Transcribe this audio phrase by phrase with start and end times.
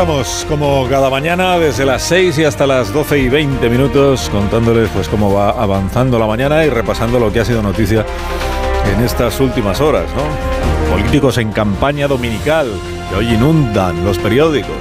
[0.00, 4.88] Estamos, como cada mañana, desde las 6 y hasta las 12 y 20 minutos, contándoles
[4.94, 8.06] pues cómo va avanzando la mañana y repasando lo que ha sido noticia
[8.90, 10.90] en estas últimas horas, ¿no?
[10.90, 12.70] Políticos en campaña dominical
[13.10, 14.72] que hoy inundan los periódicos.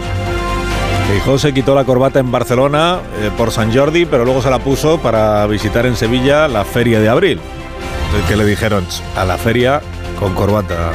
[1.10, 4.60] Feijóo se quitó la corbata en Barcelona eh, por San Jordi, pero luego se la
[4.60, 7.42] puso para visitar en Sevilla la feria de abril.
[8.06, 8.86] Entonces, ¿qué le dijeron?
[9.18, 9.82] A la feria
[10.18, 10.92] con corbata,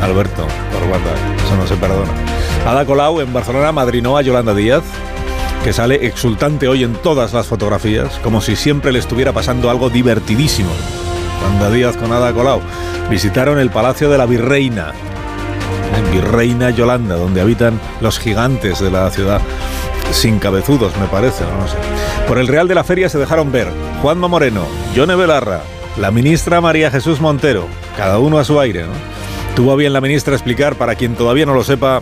[0.00, 1.10] Alberto, corbata,
[1.44, 2.41] eso no se perdona.
[2.66, 4.84] Ada Colau en Barcelona madrinó a Yolanda Díaz,
[5.64, 9.90] que sale exultante hoy en todas las fotografías, como si siempre le estuviera pasando algo
[9.90, 10.70] divertidísimo.
[11.40, 12.60] Yolanda Díaz con Ada Colau
[13.10, 14.92] visitaron el Palacio de la Virreina,
[16.12, 19.40] Virreina Yolanda, donde habitan los gigantes de la ciudad,
[20.10, 21.76] sin cabezudos, me parece, no, sé.
[22.28, 23.68] Por el Real de la Feria se dejaron ver
[24.02, 25.62] Juanma Moreno, Yone Belarra,
[25.96, 28.92] la ministra María Jesús Montero, cada uno a su aire, ¿no?
[29.56, 32.00] Tuvo bien la ministra explicar, para quien todavía no lo sepa,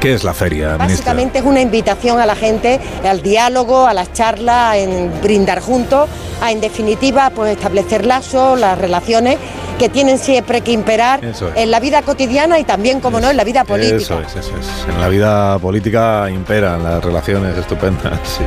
[0.00, 0.78] ¿Qué es la feria?
[0.78, 6.08] Básicamente es una invitación a la gente al diálogo, a las charlas, en brindar juntos,
[6.40, 9.36] a en definitiva pues establecer lazos, las relaciones
[9.78, 11.42] que tienen siempre que imperar es.
[11.54, 13.96] en la vida cotidiana y también, como no, en la vida política.
[13.96, 14.88] Eso es, eso es.
[14.88, 18.18] En la vida política imperan las relaciones estupendas.
[18.24, 18.44] sí.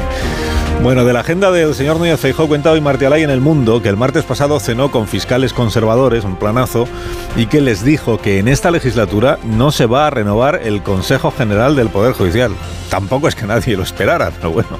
[0.83, 3.81] Bueno, de la agenda del señor Núñez Feijóo cuenta hoy Martí Alay en El Mundo
[3.81, 6.89] que el martes pasado cenó con fiscales conservadores, un planazo,
[7.37, 11.31] y que les dijo que en esta legislatura no se va a renovar el Consejo
[11.31, 12.51] General del Poder Judicial.
[12.89, 14.77] Tampoco es que nadie lo esperara, pero bueno,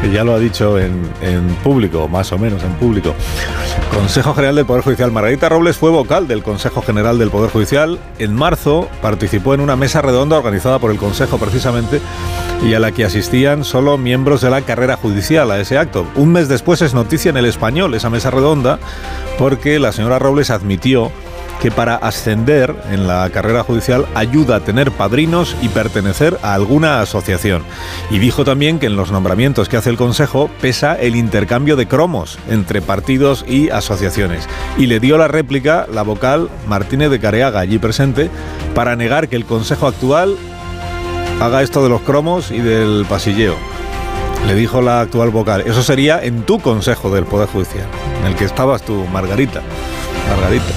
[0.00, 3.14] que ya lo ha dicho en, en público, más o menos en público.
[3.94, 5.12] Consejo General del Poder Judicial.
[5.12, 8.00] Margarita Robles fue vocal del Consejo General del Poder Judicial.
[8.18, 12.00] En marzo participó en una mesa redonda organizada por el Consejo precisamente
[12.64, 16.06] y a la que asistían solo miembros de la carrera judicial a ese acto.
[16.14, 18.78] Un mes después es noticia en el español esa mesa redonda
[19.38, 21.12] porque la señora Robles admitió
[21.60, 27.00] que para ascender en la carrera judicial ayuda a tener padrinos y pertenecer a alguna
[27.00, 27.64] asociación.
[28.10, 31.86] Y dijo también que en los nombramientos que hace el Consejo pesa el intercambio de
[31.86, 34.48] cromos entre partidos y asociaciones.
[34.78, 38.30] Y le dio la réplica la vocal Martínez de Careaga, allí presente,
[38.74, 40.36] para negar que el Consejo actual
[41.40, 43.75] haga esto de los cromos y del pasilleo.
[44.46, 47.86] Le dijo la actual vocal, eso sería en tu Consejo del Poder Judicial,
[48.20, 49.60] en el que estabas tú, Margarita.
[50.30, 50.72] Margarita.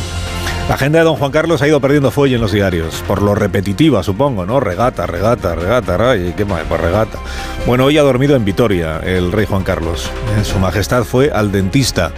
[0.67, 3.35] La agenda de don Juan Carlos ha ido perdiendo fuelle en los diarios, por lo
[3.35, 4.59] repetitiva, supongo, ¿no?
[4.59, 6.61] Regata, regata, regata, ay, ¿qué más?
[6.67, 7.19] Pues regata.
[7.67, 10.09] Bueno, hoy ha dormido en Vitoria el rey Juan Carlos.
[10.43, 12.11] Su majestad fue al dentista.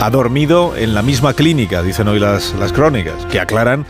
[0.00, 3.86] Ha dormido en la misma clínica, dicen hoy las, las crónicas, que aclaran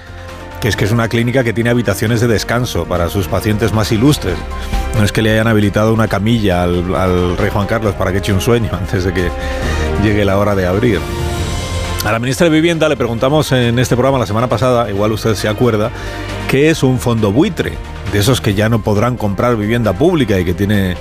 [0.63, 3.91] que es que es una clínica que tiene habitaciones de descanso para sus pacientes más
[3.91, 4.37] ilustres.
[4.97, 8.33] No es que le hayan habilitado una camilla al, rey Juan Carlos para que eche
[8.33, 9.29] un sueño antes de que
[10.05, 11.01] llegue la hora de abrir.
[12.05, 15.35] A la ministra de Vivienda le preguntamos en este programa la semana pasada, igual usted
[15.35, 15.91] se acuerda,
[16.49, 17.73] qué es un fondo buitre,
[18.13, 20.97] de esos que ya no podrán comprar vivienda pública y que tiene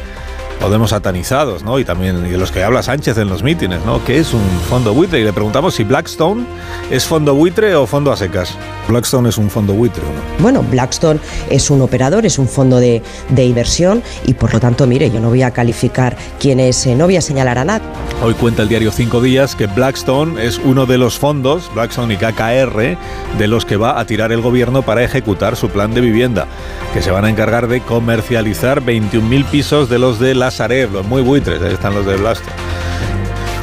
[0.62, 1.80] Podemos satanizados, ¿no?
[1.80, 4.04] Y también de los que habla Sánchez en los mítines, ¿no?
[4.06, 5.20] ¿Qué es un fondo buitre?
[5.20, 6.46] Y le preguntamos si Blackstone
[6.92, 8.56] es fondo buitre o fondo a secas.
[8.88, 10.44] Blackstone es un fondo buitre, ¿no?
[10.44, 11.20] Bueno, Blackstone
[11.50, 15.20] es un operador, es un fondo de, de inversión y por lo tanto, mire, yo
[15.20, 17.88] no voy a calificar quién es, eh, no voy a señalar a nadie.
[18.24, 22.18] Hoy cuenta el diario Cinco Días que Blackstone es uno de los fondos, Blackstone y
[22.18, 22.98] KKR,
[23.40, 26.46] de los que va a tirar el gobierno para ejecutar su plan de vivienda,
[26.94, 31.06] que se van a encargar de comercializar 21.000 pisos de los de la Sareb, los
[31.06, 32.56] muy buitres, ahí están los de Blackstone.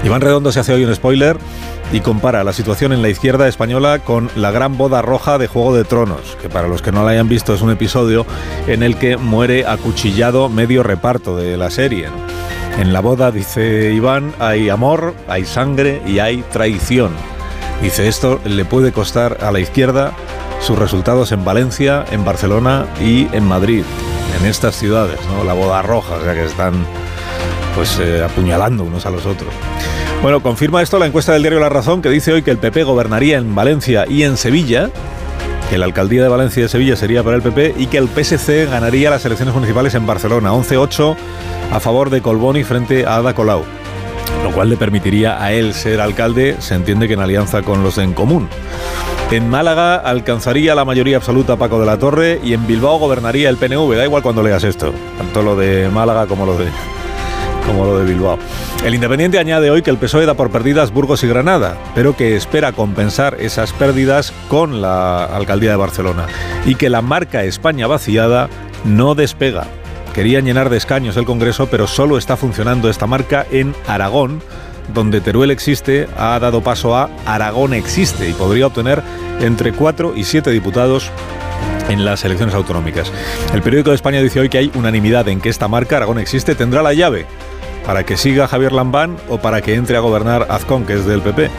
[0.05, 1.37] Iván Redondo se hace hoy un spoiler
[1.93, 5.75] y compara la situación en la izquierda española con la gran boda roja de Juego
[5.75, 8.27] de Tronos, que para los que no la hayan visto es un episodio
[8.67, 12.09] en el que muere acuchillado medio reparto de la serie.
[12.79, 17.11] En la boda, dice Iván, hay amor, hay sangre y hay traición.
[17.83, 20.13] Dice, esto le puede costar a la izquierda
[20.61, 23.85] sus resultados en Valencia, en Barcelona y en Madrid,
[24.39, 25.45] en estas ciudades, ¿no?
[25.45, 26.75] La boda roja, o sea que están
[27.75, 29.53] pues eh, apuñalando unos a los otros.
[30.23, 32.83] Bueno, confirma esto la encuesta del diario La Razón que dice hoy que el PP
[32.83, 34.91] gobernaría en Valencia y en Sevilla,
[35.71, 38.09] que la alcaldía de Valencia y de Sevilla sería para el PP y que el
[38.09, 41.17] PSC ganaría las elecciones municipales en Barcelona, 11-8
[41.71, 43.63] a favor de Colboni frente a Ada Colau,
[44.43, 47.97] lo cual le permitiría a él ser alcalde, se entiende que en alianza con los
[47.97, 48.49] de En Común.
[49.31, 53.59] En Málaga alcanzaría la mayoría absoluta Paco de la Torre y en Bilbao gobernaría el
[53.59, 53.95] PNV.
[53.95, 56.67] Da igual cuando leas esto, tanto lo de Málaga como lo de,
[57.67, 58.39] como lo de Bilbao.
[58.83, 62.37] El Independiente añade hoy que el PSOE da por perdidas Burgos y Granada, pero que
[62.37, 66.27] espera compensar esas pérdidas con la alcaldía de Barcelona
[66.65, 68.49] y que la marca España vaciada
[68.87, 69.67] no despega.
[70.15, 74.41] Querían llenar de escaños el Congreso, pero solo está funcionando esta marca en Aragón
[74.93, 79.03] donde Teruel existe, ha dado paso a Aragón existe y podría obtener
[79.41, 81.11] entre 4 y 7 diputados
[81.89, 83.13] en las elecciones autonómicas.
[83.55, 86.55] El periódico de España dice hoy que hay unanimidad en que esta marca, Aragón existe,
[86.55, 87.27] tendrá la llave
[87.87, 91.23] para que siga Javier Lambán o para que entre a gobernar Azcón, que es del
[91.23, 91.51] PP.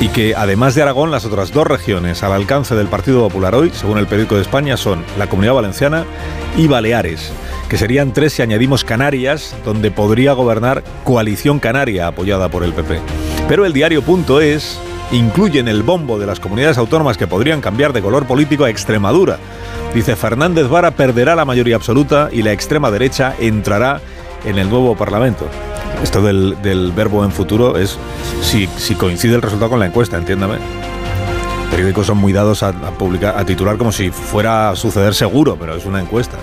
[0.00, 3.70] Y que además de Aragón, las otras dos regiones al alcance del Partido Popular hoy,
[3.70, 6.04] según el periódico de España, son la Comunidad Valenciana
[6.56, 7.32] y Baleares
[7.68, 13.00] que serían tres si añadimos Canarias, donde podría gobernar Coalición Canaria, apoyada por el PP.
[13.48, 14.78] Pero el diario.es
[15.12, 18.70] incluye en el bombo de las comunidades autónomas que podrían cambiar de color político a
[18.70, 19.38] Extremadura.
[19.94, 24.00] Dice Fernández Vara perderá la mayoría absoluta y la extrema derecha entrará
[24.44, 25.46] en el nuevo Parlamento.
[26.02, 27.98] Esto del, verbo en futuro es
[28.42, 30.58] si, si coincide el resultado con la encuesta, entiéndame
[31.70, 35.76] periódicos son muy dados a, publicar, a titular como si fuera a suceder seguro, pero
[35.76, 36.38] es una encuesta.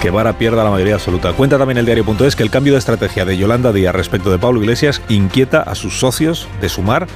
[0.00, 1.32] Que Vara pierda la mayoría absoluta.
[1.34, 4.60] Cuenta también el diario.es que el cambio de estrategia de Yolanda Díaz respecto de Pablo
[4.60, 7.06] Iglesias inquieta a sus socios de Sumar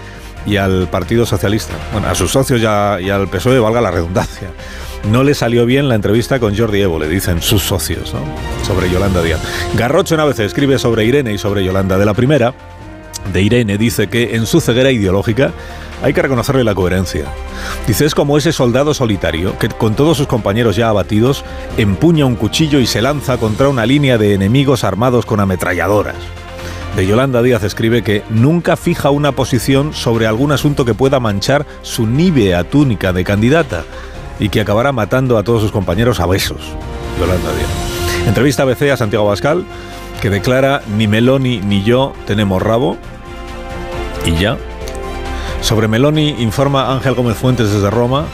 [0.47, 1.73] y al Partido Socialista.
[1.93, 2.67] Bueno, a sus socios y,
[3.11, 4.51] al PSOE, valga la redundancia.
[5.11, 8.21] No le salió bien la entrevista con Jordi Evo, le dicen sus socios, ¿no?
[8.67, 9.41] Sobre Yolanda Díaz.
[9.75, 11.97] Garrocho en vez escribe sobre Irene y sobre Yolanda.
[11.97, 12.55] De la primera,
[13.33, 15.53] de Irene, dice que en su ceguera ideológica
[16.02, 17.26] hay que reconocerle la coherencia.
[17.87, 21.44] Dice, es como ese soldado solitario que con todos sus compañeros ya abatidos
[21.76, 26.17] empuña un cuchillo y se lanza contra una línea de enemigos armados con ametralladoras.
[26.96, 31.67] De Yolanda Díaz escribe que nunca fija una posición sobre algún asunto que pueda manchar
[31.82, 33.82] su nívea túnica de candidata
[34.38, 36.61] y que acabará matando a todos sus compañeros a besos.
[37.19, 38.29] Yolanda Díaz.
[38.29, 39.64] Entrevista a BC a Santiago Bascal,
[40.23, 42.97] que declara ni Meloni ni yo tenemos rabo.
[44.25, 44.56] Y ya,
[45.64, 48.26] sobre Meloni informa Ángel Gómez Fuentes desde Roma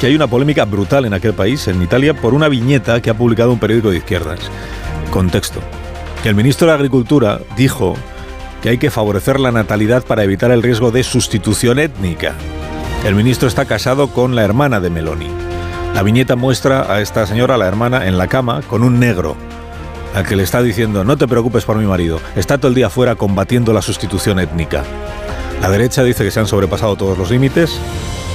[0.00, 3.18] que hay una polémica brutal en aquel país, en Italia, por una viñeta que ha
[3.18, 4.38] publicado un periódico de izquierdas.
[5.10, 5.58] Contexto.
[6.24, 7.96] El ministro de Agricultura dijo
[8.62, 12.34] que hay que favorecer la natalidad para evitar el riesgo de sustitución étnica.
[13.04, 15.28] El ministro está casado con la hermana de Meloni.
[15.94, 19.36] La viñeta muestra a esta señora, la hermana, en la cama con un negro,
[20.14, 22.88] al que le está diciendo, no te preocupes por mi marido, está todo el día
[22.88, 24.84] fuera combatiendo la sustitución étnica.
[25.60, 27.78] La derecha dice que se han sobrepasado todos los límites,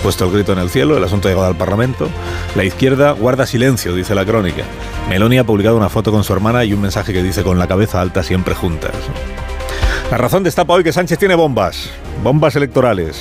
[0.03, 2.09] puesto el grito en el cielo, el asunto ha llegado al Parlamento.
[2.55, 4.63] La izquierda guarda silencio, dice la crónica.
[5.09, 7.67] Meloni ha publicado una foto con su hermana y un mensaje que dice con la
[7.67, 8.91] cabeza alta siempre juntas.
[10.11, 11.89] La razón destapa hoy que Sánchez tiene bombas,
[12.23, 13.19] bombas electorales,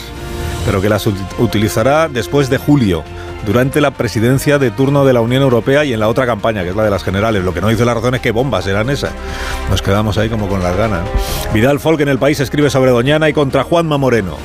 [0.67, 1.07] pero que las
[1.39, 3.05] utilizará después de julio
[3.47, 6.71] durante la presidencia de turno de la Unión Europea y en la otra campaña, que
[6.71, 7.45] es la de las generales.
[7.45, 9.13] Lo que no dice la razón es que bombas eran esas.
[9.71, 11.03] Nos quedamos ahí como con las ganas.
[11.53, 14.37] Vidal Folk en el país escribe sobre Doñana y contra Juanma Moreno.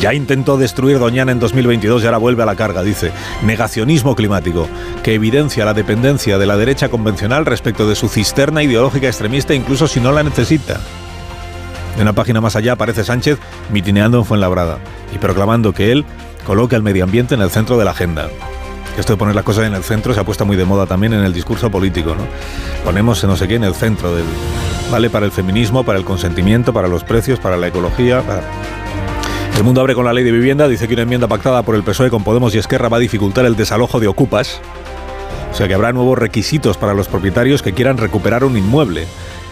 [0.00, 3.12] Ya intentó destruir Doñana en 2022 y ahora vuelve a la carga, dice.
[3.42, 4.68] Negacionismo climático,
[5.02, 9.86] que evidencia la dependencia de la derecha convencional respecto de su cisterna ideológica extremista, incluso
[9.86, 10.80] si no la necesita.
[11.96, 13.38] De una página más allá aparece Sánchez
[13.70, 14.78] mitineando en Fuenlabrada
[15.14, 16.04] y proclamando que él
[16.46, 18.28] coloca el medio ambiente en el centro de la agenda.
[18.96, 21.12] Esto de poner las cosas en el centro se ha puesto muy de moda también
[21.12, 22.26] en el discurso político, ¿no?
[22.84, 24.24] Ponemos no sé qué en el centro del
[24.90, 28.22] vale para el feminismo, para el consentimiento, para los precios, para la ecología,
[29.56, 31.82] El mundo abre con la ley de vivienda, dice que una enmienda pactada por el
[31.82, 34.60] PSOE con Podemos y Esquerra va a dificultar el desalojo de ocupas.
[35.50, 39.06] O sea que habrá nuevos requisitos para los propietarios que quieran recuperar un inmueble.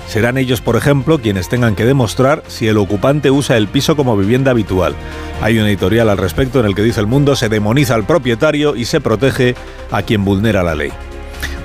[0.06, 4.16] Serán ellos, por ejemplo, quienes tengan que demostrar si el ocupante usa el piso como
[4.16, 4.94] vivienda habitual.
[5.40, 8.76] Hay un editorial al respecto en el que dice el mundo se demoniza al propietario
[8.76, 9.54] y se protege
[9.90, 10.92] a quien vulnera la ley.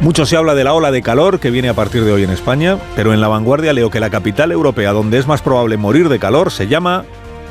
[0.01, 2.29] Mucho se habla de la ola de calor que viene a partir de hoy en
[2.29, 6.07] España, pero en la vanguardia leo que la capital europea donde es más probable morir
[6.07, 7.03] de calor se llama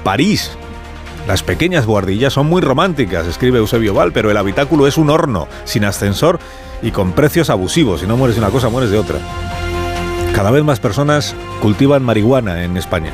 [0.03, 0.53] París.
[1.27, 5.47] Las pequeñas guardillas son muy románticas, escribe Eusebio Val, pero el habitáculo es un horno,
[5.65, 6.39] sin ascensor
[6.81, 8.01] y con precios abusivos.
[8.01, 9.19] Si no mueres de una cosa, mueres de otra.
[10.39, 13.11] Cada vez más personas cultivan marihuana en España.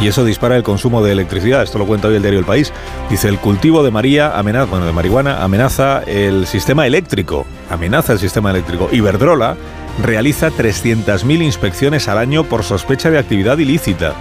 [0.00, 1.62] Y eso dispara el consumo de electricidad.
[1.62, 2.72] Esto lo cuenta hoy el diario El País.
[3.08, 7.46] Dice, el cultivo de, María de marihuana amenaza el sistema eléctrico.
[7.70, 8.88] Amenaza el sistema eléctrico.
[8.90, 9.56] Iberdrola
[10.02, 14.14] realiza 300.000 inspecciones al año por sospecha de actividad ilícita.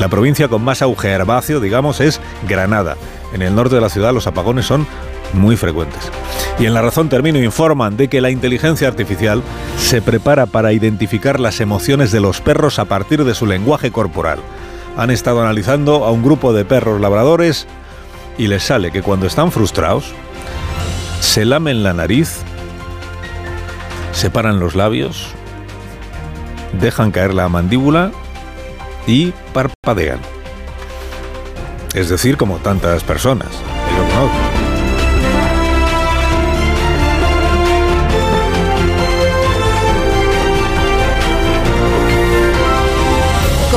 [0.00, 2.98] La provincia con más auge herbáceo, digamos, es Granada.
[3.32, 4.86] En el norte de la ciudad los apagones son
[5.32, 6.10] muy frecuentes.
[6.58, 9.42] Y en La Razón Termino informan de que la inteligencia artificial
[9.78, 14.38] se prepara para identificar las emociones de los perros a partir de su lenguaje corporal.
[14.96, 17.66] Han estado analizando a un grupo de perros labradores
[18.38, 20.12] y les sale que cuando están frustrados,
[21.20, 22.38] se lamen la nariz,
[24.12, 25.28] separan los labios,
[26.80, 28.10] dejan caer la mandíbula
[29.06, 30.20] y parpadean.
[31.94, 33.48] Es decir, como tantas personas.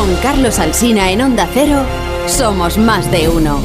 [0.06, 1.82] Con Carlos Alsina en Onda Cero,
[2.28, 3.60] somos más de uno.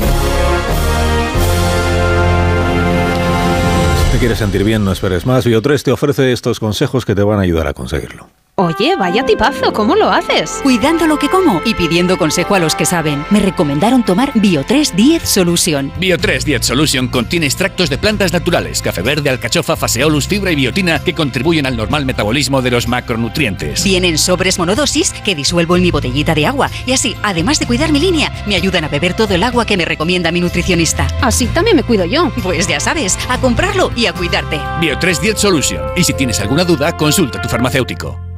[4.03, 5.45] Si te quieres sentir bien, no esperes más.
[5.45, 8.27] Bio3 te ofrece estos consejos que te van a ayudar a conseguirlo.
[8.61, 10.61] Oye, vaya tipazo, ¿cómo lo haces?
[10.63, 13.25] Cuidando lo que como y pidiendo consejo a los que saben.
[13.31, 15.91] Me recomendaron tomar Bio3 10 Solution.
[15.99, 21.03] Bio3 Diet Solution contiene extractos de plantas naturales, café verde, alcachofa, faseolus, fibra y biotina
[21.03, 23.83] que contribuyen al normal metabolismo de los macronutrientes.
[23.83, 27.93] Vienen sobres monodosis que disuelvo en mi botellita de agua y así, además de cuidar
[27.93, 31.07] mi línea, me ayudan a beber todo el agua que me recomienda mi nutricionista.
[31.23, 32.31] Así también me cuido yo.
[32.43, 34.59] Pues ya sabes, a comprarlo y a cuidarte.
[34.83, 35.81] Bio3 Diet Solution.
[35.97, 38.30] Y si tienes alguna duda, consulta a tu farmacéutico.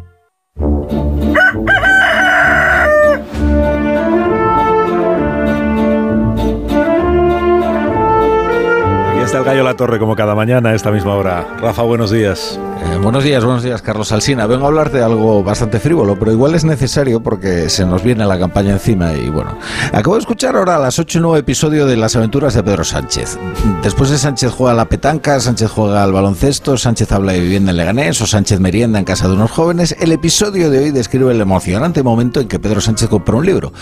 [9.33, 11.57] Está el gallo La Torre como cada mañana a esta misma hora.
[11.59, 12.61] Rafa, buenos días.
[12.85, 14.47] Eh, buenos días, buenos días, Carlos Alsina.
[14.47, 18.27] Vengo a hablar de algo bastante frívolo, pero igual es necesario porque se nos viene
[18.27, 19.57] la campaña encima y bueno.
[19.91, 23.39] Acabo de escuchar ahora las 8 y 9 episodio de Las aventuras de Pedro Sánchez.
[23.83, 27.79] Después de Sánchez juega la petanca, Sánchez juega al baloncesto, Sánchez habla de vivienda en
[27.79, 31.41] Leganés o Sánchez merienda en casa de unos jóvenes, el episodio de hoy describe el
[31.41, 33.73] emocionante momento en que Pedro Sánchez compra un libro.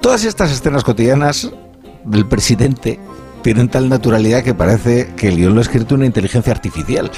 [0.00, 1.50] Todas estas escenas cotidianas
[2.06, 2.98] del presidente
[3.44, 7.10] tienen tal naturalidad que parece que el lo ha escrito una inteligencia artificial.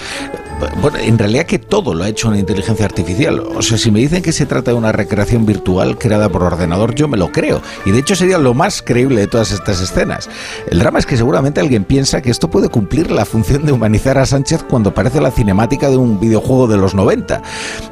[0.80, 3.40] Bueno, en realidad que todo lo ha hecho una inteligencia artificial.
[3.40, 6.94] O sea, si me dicen que se trata de una recreación virtual creada por ordenador,
[6.94, 7.60] yo me lo creo.
[7.84, 10.30] Y de hecho sería lo más creíble de todas estas escenas.
[10.70, 14.16] El drama es que seguramente alguien piensa que esto puede cumplir la función de humanizar
[14.16, 17.42] a Sánchez cuando parece la cinemática de un videojuego de los 90.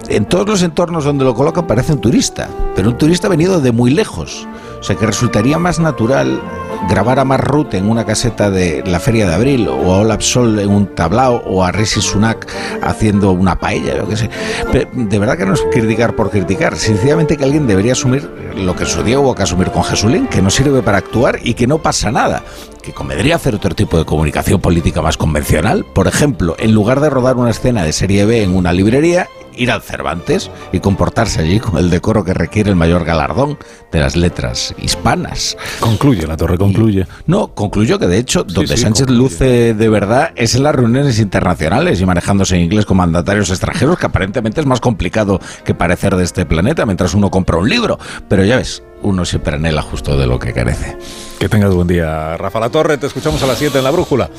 [0.09, 3.73] En todos los entornos donde lo colocan parece un turista, pero un turista venido de
[3.73, 4.49] muy lejos.
[4.81, 6.41] O sea que resultaría más natural
[6.89, 10.23] grabar a Mark Rutte en una caseta de la Feria de Abril, o a Olaf
[10.23, 12.47] Sol en un tablao, o a Rishi Sunak
[12.83, 14.31] haciendo una paella, yo qué sé.
[14.73, 16.77] Pero de verdad que no es criticar por criticar.
[16.77, 20.43] Sencillamente que alguien debería asumir lo que su día hubo que asumir con Jesulín, que
[20.43, 22.43] no sirve para actuar y que no pasa nada.
[22.85, 25.87] Que convendría hacer otro tipo de comunicación política más convencional.
[25.95, 29.27] Por ejemplo, en lugar de rodar una escena de serie B en una librería,
[29.57, 33.59] ir al Cervantes y comportarse allí con el decoro que requiere el mayor galardón
[33.91, 35.57] de las letras hispanas.
[35.81, 37.07] Concluye, La Torre concluye.
[37.27, 39.23] No, concluyo que de hecho, donde sí, Sánchez concluye.
[39.23, 43.99] luce de verdad es en las reuniones internacionales y manejándose en inglés con mandatarios extranjeros,
[43.99, 47.99] que aparentemente es más complicado que parecer de este planeta mientras uno compra un libro.
[48.29, 50.97] Pero ya ves, uno siempre anhela justo de lo que carece.
[51.45, 52.97] Que tengas buen día, Rafa La Torre.
[52.97, 54.31] Te escuchamos a las 7 en la brújula.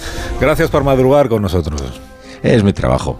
[0.42, 1.80] Gracias por madrugar con nosotros.
[2.42, 3.20] Es mi trabajo.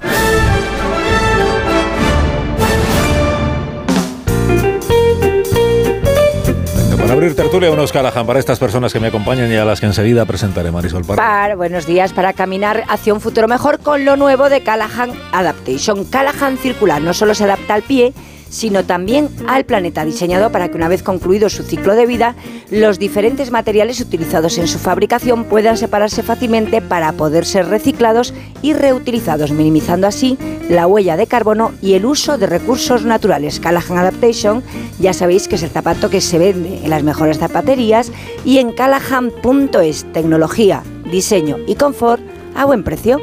[6.98, 9.86] Para abrir tertulia, unos Callahan para estas personas que me acompañan y a las que
[9.86, 11.18] enseguida presentaré Marisol Parra.
[11.18, 16.06] Para, buenos días, para caminar hacia un futuro mejor con lo nuevo de Callahan Adaptation.
[16.06, 18.16] Callahan Circular no solo se adapta al pie,
[18.50, 22.36] sino también al planeta, diseñado para que una vez concluido su ciclo de vida,
[22.72, 28.74] los diferentes materiales utilizados en su fabricación puedan separarse fácilmente para poder ser reciclados y
[28.74, 30.38] reutilizados, minimizando así
[30.70, 33.60] la huella de carbono y el uso de recursos naturales.
[33.60, 34.64] Callahan Adaptation,
[35.00, 38.12] ya sabéis que es el zapato que se vende en las mejores zapaterías
[38.44, 42.22] y en callahan.es, tecnología, diseño y confort
[42.56, 43.20] a buen precio.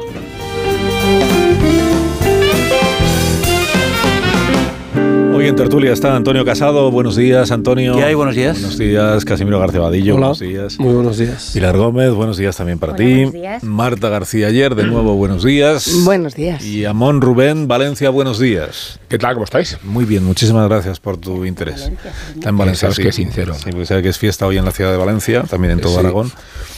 [5.43, 6.89] Hoy en tertulia está Antonio Casado.
[6.89, 7.97] Buenos días, Antonio.
[7.97, 8.13] ¿Qué hay?
[8.13, 8.53] Buenos días.
[8.61, 10.15] Buenos días, Casimiro García Vadillo.
[10.15, 10.27] Hola.
[10.27, 10.79] Buenos días.
[10.79, 11.51] Muy buenos días.
[11.53, 13.13] Pilar Gómez, buenos días también para Hola, ti.
[13.15, 13.61] buenos días.
[13.61, 15.91] Marta García ayer, de nuevo, buenos días.
[16.05, 16.63] Buenos días.
[16.63, 19.01] Y Amón Rubén Valencia, buenos días.
[19.09, 19.33] ¿Qué tal?
[19.33, 19.77] ¿Cómo estáis?
[19.83, 21.91] Muy bien, muchísimas gracias por tu interés.
[22.35, 23.01] Está en Valencia, Sabes sí.
[23.03, 23.53] que es sincero.
[23.53, 25.91] Sí, porque sabe que es fiesta hoy en la ciudad de Valencia, también en todo
[25.91, 25.99] Sí.
[25.99, 26.31] Aragón.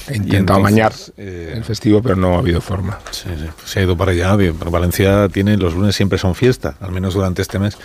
[0.10, 2.98] He intentado mañar eh, el festivo, pero no ha habido forma.
[3.12, 4.36] Sí, sí, se ha ido para allá.
[4.72, 7.78] Valencia tiene, los lunes siempre son fiesta, al menos durante este mes.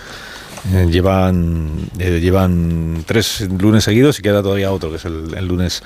[0.73, 5.83] Eh, llevan, eh, llevan tres lunes seguidos y queda todavía otro, que es el, lunes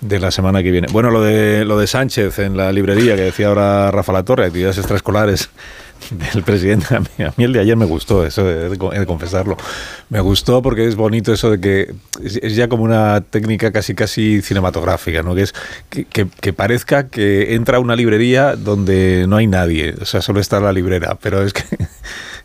[0.00, 0.88] de la semana que viene.
[0.92, 4.46] Bueno, lo de, lo de Sánchez en la librería, que decía ahora Rafa La Torre,
[4.46, 5.50] actividades extraescolares
[6.32, 6.94] del presidente.
[6.94, 7.00] A
[7.36, 9.56] mí, el de ayer me gustó, eso de, de confesarlo.
[10.08, 14.42] Me gustó porque es bonito eso de que es, ya como una técnica casi casi
[14.42, 15.34] cinematográfica, ¿no?
[15.34, 15.54] Que es
[15.88, 20.72] que, parezca que entra una librería donde no hay nadie, o sea, solo está la
[20.72, 21.62] librera, pero es que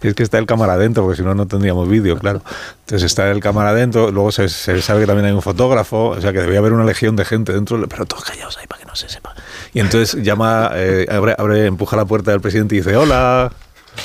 [0.02, 2.42] es que está el cámara dentro, porque si no no tendríamos vídeo, claro.
[2.82, 6.22] Entonces está el cámara dentro, luego se, se sabe que también hay un fotógrafo, o
[6.22, 8.86] sea que debía haber una legión de gente dentro, pero todos callados ahí para que
[8.86, 9.34] no se sepa.
[9.74, 13.52] Y entonces llama, eh, abre, abre, empuja la puerta del presidente y dice, hola.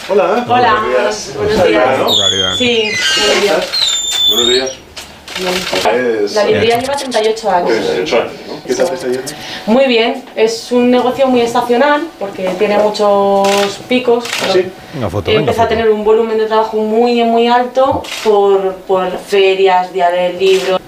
[0.09, 0.45] Hola.
[0.49, 1.17] Hola, buenos días.
[2.59, 3.67] Sí, buenos días.
[4.29, 4.90] Buenos días.
[6.35, 7.69] La librería lleva 38 años.
[7.71, 8.63] 38 años, ¿no?
[8.67, 9.33] ¿Qué tal te está yendo?
[9.67, 13.49] Muy bien, es un negocio muy estacional porque tiene muchos
[13.89, 14.25] picos.
[14.53, 14.67] Sí.
[14.97, 19.93] Una foto, Empieza a tener un volumen de trabajo muy, muy alto por, por ferias,
[19.93, 20.79] día del libro.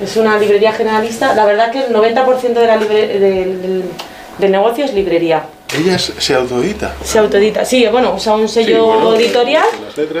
[0.00, 1.34] Es una librería generalista.
[1.34, 3.18] La verdad que el 90% de la libre-
[4.38, 5.42] del negocio es librería.
[5.76, 6.94] Ella se autoedita.
[7.04, 7.64] Se autoedita.
[7.64, 9.64] Sí, bueno, usa un sello Sí, bueno, editorial,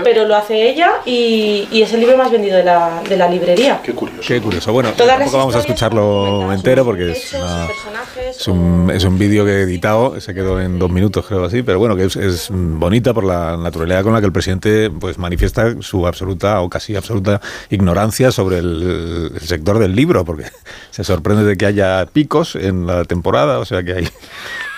[0.04, 3.28] pero lo hace ella y, y es el libro más vendido de la, de la
[3.28, 3.80] librería.
[3.82, 4.22] Qué curioso.
[4.28, 4.72] Qué curioso.
[4.72, 7.66] Bueno, tampoco vamos a escucharlo entero porque es, una-
[8.30, 11.62] es un, es un vídeo que he editado, se quedó en dos minutos creo así,
[11.62, 15.16] pero bueno, que es, es bonita por la naturalidad con la que el presidente pues
[15.18, 17.40] manifiesta su absoluta o casi absoluta
[17.70, 20.44] ignorancia sobre el, el sector del libro, porque
[20.90, 24.08] se sorprende de que haya picos en la temporada, o sea que hay...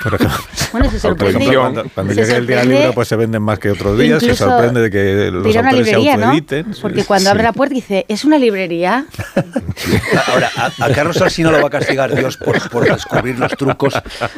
[0.03, 0.37] Por ejemplo,
[0.73, 1.57] Bueno, se por ejemplo, sorprende.
[1.57, 4.27] cuando, cuando se llegue el día libro pues se venden más que otros días, se
[4.27, 6.75] incluso sorprende de que los autores se autoediten.
[6.81, 7.31] Porque cuando sí.
[7.31, 9.05] abre la puerta dice, ¿es una librería?
[10.27, 13.95] Ahora, a, a Carlos Alsina lo va a castigar Dios por, por descubrir los trucos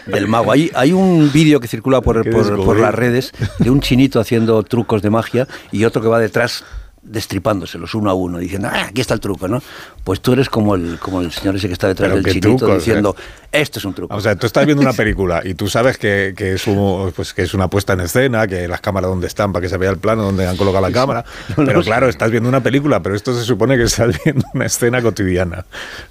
[0.06, 0.52] del mago.
[0.52, 4.20] Hay, hay un vídeo que circula por, ¿Qué por- por las redes de un chinito
[4.20, 6.64] haciendo trucos de magia y otro que va detrás
[7.02, 9.60] destripándoselos uno a uno, diciendo, ah, aquí está el truco, ¿no?
[10.04, 12.56] Pues tú eres como el, como el señor ese que está detrás Pero del chinito
[12.56, 13.60] trucos, diciendo, ¿eh?
[13.60, 14.14] esto es un truco.
[14.14, 17.34] O sea, tú estás viendo una película y tú sabes que, que es un- pues,
[17.34, 19.90] que es una puesta en escena, que las cámaras donde están para que se vea
[19.90, 21.24] el plano donde han colocado la cámara.
[21.56, 25.02] Pero claro, estás viendo una película, pero esto se supone que estás viendo una escena
[25.02, 25.64] cotidiana.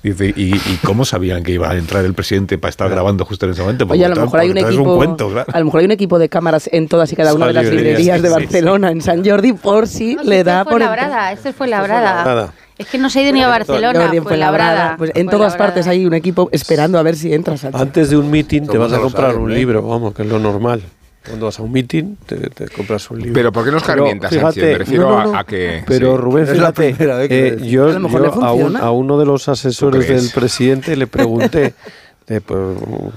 [0.03, 3.45] Dice, ¿y, y cómo sabían que iba a entrar el presidente para estar grabando justo
[3.45, 3.85] en ese momento?
[3.89, 5.51] Oye, a lo Porque mejor hay un porque equipo, un cuento, claro.
[5.53, 7.65] a lo mejor hay un equipo de cámaras en todas y cada una de las
[7.65, 11.53] librerías, de sí, sí, Barcelona, en San Jordi, por si le da por labrada, esto
[11.53, 12.11] fue labrada.
[12.23, 12.53] Fuenlabrada.
[12.77, 14.95] Es que no se ha ido ni a Barcelona, en fue labrada.
[14.97, 17.63] Pues en todas partes hay un equipo esperando a ver si entras.
[17.65, 19.55] Antes de un meeting te vas a comprar saben, un ¿eh?
[19.55, 20.81] libro, vamos, que es lo normal.
[21.23, 23.33] Cuando vas a un meeting te, te compras un libro.
[23.35, 24.63] Pero ¿por qué nos Pero, carmienta, Sánchez?
[24.63, 26.17] Me refiero a- a que- Pero sí.
[26.17, 26.95] Rubén, fíjate,
[27.29, 28.79] eh, yo, A lo mejor yo le a, un- funciona.
[28.79, 31.75] a uno de los asesores del presidente le pregunté,
[32.31, 32.75] eh, por-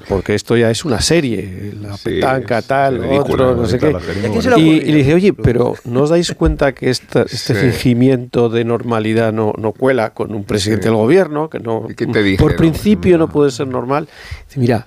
[0.09, 3.95] porque esto ya es una serie, la petanca, tal, ridículo, otro, no sé qué.
[4.57, 7.61] Y, y le dije, oye, pero ¿no os dais cuenta que esta- este Sí.
[7.71, 10.89] fingimiento de normalidad no, no cuela con un presidente Sí.
[10.89, 11.49] del gobierno?
[11.49, 12.57] Que no, qué te dije, por no?
[12.57, 14.09] principio no puede ser normal.
[14.49, 14.87] Dice, mira,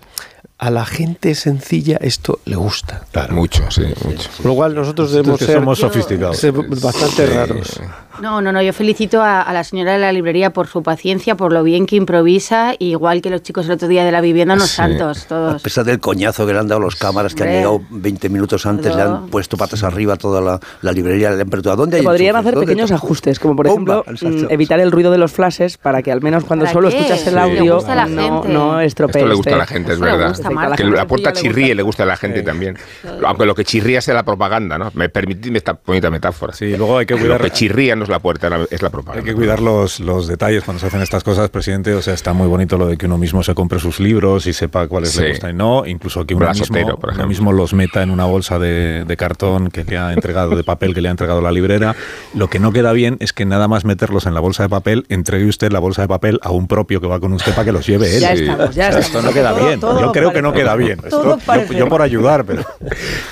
[0.59, 3.03] a la gente sencilla esto le gusta.
[3.29, 4.29] Mucho, sí, mucho.
[4.37, 6.37] Con lo cual nosotros debemos que ser, somos sofisticados.
[6.37, 7.79] ser bastante raros.
[8.21, 11.35] No, no, no, yo felicito a, a la señora de la librería por su paciencia,
[11.37, 14.55] por lo bien que improvisa, igual que los chicos el otro día de la vivienda,
[14.55, 15.61] unos santos, A todos.
[15.61, 17.59] pesar del coñazo que le han dado los cámaras que han Hombre.
[17.59, 21.43] llegado 20 minutos antes, le han puesto patas arriba a toda la, la librería, le
[21.43, 22.39] han preguntado, ¿dónde hay Podrían enchufes?
[22.47, 25.77] hacer ¿Dónde pequeños te-?" ajustes, como por ejemplo mm, evitar el ruido de los flashes
[25.77, 26.97] para que al menos cuando ¿Para solo qué?
[26.97, 28.49] escuchas el Sí, le audio gusta a la no, gente.
[28.57, 29.19] no estropee.
[29.21, 30.31] Esto le gusta a este- la gente, es verdad.
[30.75, 32.77] Que la puerta chirríe le gusta a la gente también.
[33.25, 34.91] Aunque lo que chirría sea la propaganda, ¿no?
[34.93, 36.53] Me permitidme esta bonita metáfora.
[36.53, 39.19] Sí, luego hay que Lo cuidar- que chirría no es la puerta, es la propaganda.
[39.21, 41.93] Hay que cuidar los, los detalles cuando se hacen estas cosas, presidente.
[41.93, 44.53] O sea, está muy bonito lo de que uno mismo se compre sus libros y
[44.53, 45.21] sepa cuáles Sí.
[45.21, 45.85] le gustan y no.
[45.85, 47.27] Incluso que uno mismo, Otero, por uno ejemplo.
[47.27, 50.93] mismo los meta en una bolsa de, de cartón que le ha entregado, de papel
[50.93, 51.95] que le ha entregado la librera.
[52.33, 55.05] Lo que no queda bien es que nada más meterlos en la bolsa de papel,
[55.09, 57.71] entregue usted la bolsa de papel a un propio que va con usted para que
[57.71, 58.21] los lleve él.
[58.21, 59.05] Ya estamos, ya O sea, estamos.
[59.07, 59.79] Esto no queda Todo- bien.
[59.79, 60.99] todo yo creo que no queda bien.
[61.03, 61.37] Esto-
[61.71, 62.63] yo- por ayudar, pero...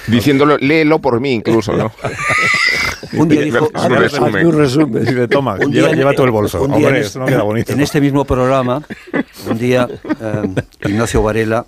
[0.08, 1.92] Diciéndolo, léelo por mí incluso, ¿no?
[3.14, 4.46] Un día dijo- un resumen.
[4.48, 5.06] Un resumen.
[5.06, 6.62] Dice, toma, Un lleva, día- lleva todo el bolso.
[6.64, 7.72] un día Hombre, en esto no queda bonito.
[7.72, 8.82] En este mismo programa,
[9.50, 11.66] un día eh, Ignacio Varela,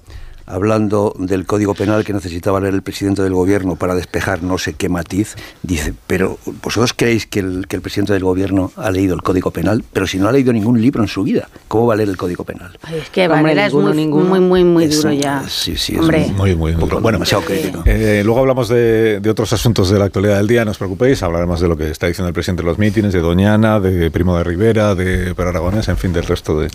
[0.47, 4.73] hablando del Código Penal que necesitaba leer el presidente del gobierno para despejar no sé
[4.73, 9.13] qué matiz, dice, pero vosotros creéis que el, que el presidente del gobierno ha leído
[9.13, 11.93] el Código Penal, pero si no ha leído ningún libro en su vida, ¿cómo va
[11.93, 12.77] a leer el Código Penal?
[12.83, 14.25] Ay, es que Hombre, Varela es ninguno, muy, ninguno.
[14.25, 15.43] muy, muy, muy Es duro ya.
[15.47, 16.31] Sí, sí, es Hombre.
[16.35, 17.01] Muy, muy duro.
[17.01, 17.83] Bueno, demasiado crítico.
[17.85, 21.21] Eh, luego hablamos de, de otros asuntos de la actualidad del día, no os preocupéis,
[21.23, 24.37] hablaremos de lo que está diciendo el presidente en los mítines, de Doñana, de Primo
[24.37, 26.69] de Rivera, de Per Aragonés, en fin, del resto de,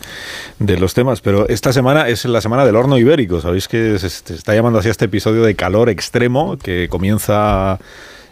[0.59, 1.21] de los temas.
[1.23, 4.89] Pero esta semana es la semana del horno ibérico, sabéis que se, está llamando así
[4.89, 7.79] este episodio de calor extremo que comienza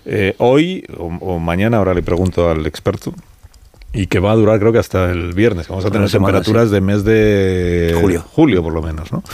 [0.05, 3.14] eh, hoy o, o mañana, ahora le pregunto al experto.
[3.93, 5.66] Y que va a durar creo que hasta el viernes.
[5.66, 6.75] Vamos a tener semana, temperaturas sí.
[6.75, 8.25] de mes de Julio.
[8.33, 9.25] julio por lo menos, ¿no?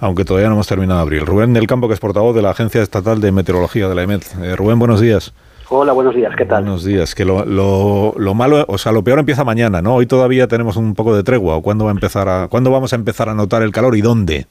[0.00, 1.26] Aunque todavía no hemos terminado abril.
[1.26, 4.24] Rubén del Campo, que es portavoz de la Agencia Estatal de Meteorología de la EMET.
[4.40, 5.34] Eh, Rubén, buenos días.
[5.70, 6.62] Hola, buenos días, ¿qué tal?
[6.62, 7.14] Buenos días.
[7.14, 9.96] Que lo, lo, lo malo, o sea, lo peor empieza mañana, ¿no?
[9.96, 11.56] Hoy todavía tenemos un poco de tregua.
[11.56, 14.00] ¿O cuándo va a empezar a, cuándo vamos a empezar a notar el calor y
[14.00, 14.46] dónde?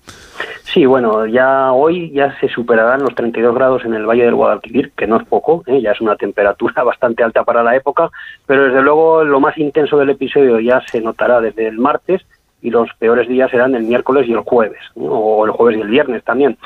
[0.63, 4.91] Sí, bueno, ya hoy ya se superarán los 32 grados en el Valle del Guadalquivir,
[4.91, 5.82] que no es poco, ¿eh?
[5.82, 8.12] ya es una temperatura bastante alta para la época,
[8.45, 12.21] pero desde luego lo más intenso del episodio ya se notará desde el martes,
[12.62, 15.12] y los peores días serán el miércoles y el jueves, ¿no?
[15.12, 16.58] o el jueves y el viernes también.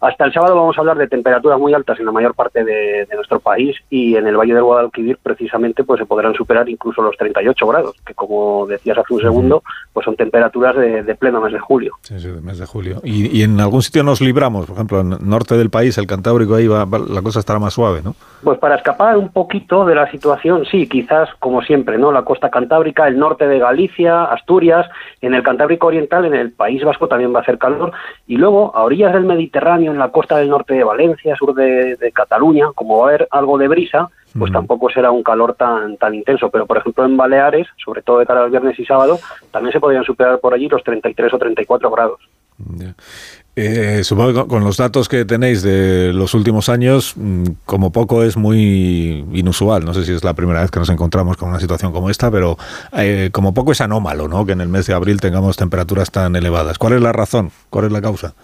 [0.00, 3.04] Hasta el sábado vamos a hablar de temperaturas muy altas en la mayor parte de,
[3.06, 7.02] de nuestro país y en el Valle del Guadalquivir precisamente pues se podrán superar incluso
[7.02, 11.40] los 38 grados, que como decías hace un segundo, pues son temperaturas de, de pleno
[11.40, 11.94] mes de julio.
[12.02, 13.00] Sí, sí, del mes de julio.
[13.04, 16.06] Y, y en algún sitio nos libramos, por ejemplo, en el norte del país, el
[16.06, 18.14] Cantábrico, ahí va, va- la cosa estará más suave, ¿no?
[18.42, 22.10] Pues para escapar un poquito de la situación, sí, quizás como siempre, ¿no?
[22.12, 24.86] La costa cantábrica, el norte de Galicia, Asturias,
[25.20, 27.92] en el Cantábrico Oriental, en el País Vasco también va a hacer calor,
[28.26, 31.96] y luego a orillas del Mediterráneo, en la costa del norte de Valencia, sur de,
[31.96, 35.96] de Cataluña, como va a haber algo de brisa, pues tampoco será un calor tan
[35.96, 39.18] tan intenso, pero por ejemplo en Baleares, sobre todo de cara al viernes y sábado,
[39.50, 42.20] también se podrían superar por allí los 33 o 34 grados.
[43.56, 48.22] Eh, supongo que con- los datos que tenéis de los últimos años, mm, como poco
[48.22, 49.84] es muy inusual.
[49.84, 52.30] No sé si es la primera vez que nos encontramos con una situación como esta,
[52.30, 52.56] pero
[52.92, 54.46] eh, como poco es anómalo, ¿no?
[54.46, 56.78] Que en el mes de abril tengamos temperaturas tan elevadas.
[56.78, 57.50] ¿Cuál es la razón?
[57.70, 58.34] ¿Cuál es la causa?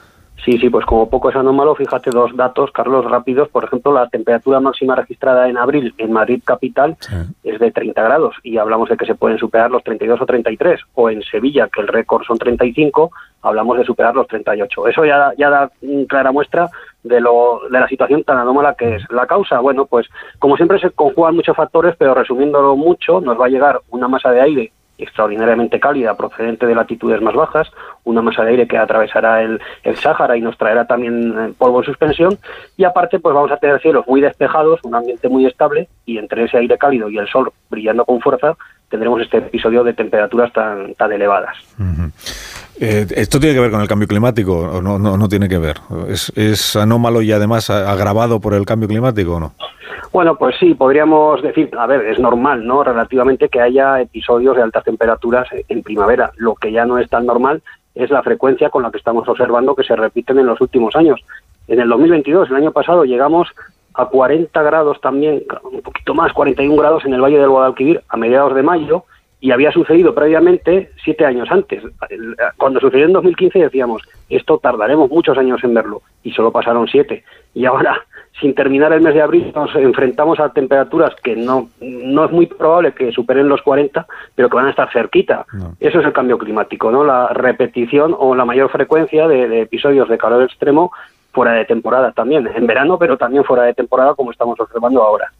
[0.46, 3.48] Sí, sí, pues como poco es anómalo, fíjate dos datos, Carlos, rápidos.
[3.48, 6.96] Por ejemplo, la temperatura máxima registrada en abril en Madrid capital
[7.42, 10.80] es de 30 grados y hablamos de que se pueden superar los 32 o 33.
[10.94, 13.10] O en Sevilla, que el récord son 35,
[13.42, 14.86] hablamos de superar los 38.
[14.86, 15.70] Eso ya, da- ya da
[16.08, 16.70] clara muestra
[17.02, 19.02] de, lo, de la situación tan anómala que es.
[19.10, 20.06] La causa, bueno, pues
[20.38, 24.30] como siempre se conjugan muchos factores, pero resumiéndolo mucho, nos va a llegar una masa
[24.30, 27.70] de aire extraordinariamente cálida procedente de latitudes más bajas,
[28.04, 31.80] una masa de aire que atravesará el, el Sáhara y nos traerá también eh, polvo
[31.80, 32.38] en suspensión
[32.76, 36.44] y aparte pues vamos a tener cielos muy despejados, un ambiente muy estable y entre
[36.44, 38.56] ese aire cálido y el sol brillando con fuerza
[38.88, 41.56] tendremos este episodio de temperaturas tan, tan elevadas.
[42.78, 45.76] Eh, ¿Esto tiene que ver con el cambio climático o no, no, tiene que ver?
[46.08, 49.52] ¿Es, es anómalo y además agravado por el cambio climático o no?
[50.12, 52.82] Bueno, pues sí, podríamos decir, a ver, es normal, ¿no?
[52.82, 56.32] Relativamente que haya episodios de altas temperaturas en primavera.
[56.36, 57.62] Lo que ya no es tan normal
[57.94, 61.20] es la frecuencia con la que estamos observando que se repiten en los últimos años.
[61.68, 63.48] En el 2022, el año pasado, llegamos
[63.94, 68.16] a 40 grados también, un poquito más, 41 grados en el Valle del Guadalquivir a
[68.16, 69.04] mediados de mayo
[69.40, 71.82] y había sucedido previamente siete años antes.
[72.56, 77.22] Cuando sucedió en 2015 decíamos, esto tardaremos muchos años en verlo y solo pasaron siete.
[77.54, 78.00] Y ahora,
[78.40, 82.46] sin terminar el mes de abril, nos enfrentamos a temperaturas que no, no es muy
[82.46, 85.44] probable que superen los 40, pero que van a estar cerquita.
[85.80, 87.04] Eso es el cambio climático, ¿no?
[87.04, 90.92] La repetición o la mayor frecuencia de, de episodios de calor extremo
[91.32, 95.30] fuera de temporada también, en verano, pero también fuera de temporada como estamos observando ahora.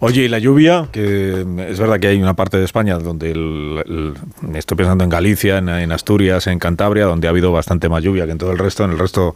[0.00, 3.82] Oye, y la lluvia, que es verdad que hay una parte de España donde el,
[3.86, 8.02] el- estoy pensando en Galicia, en, en Asturias, en Cantabria, donde ha habido bastante más
[8.02, 8.84] lluvia que en todo el resto.
[8.84, 9.34] En el resto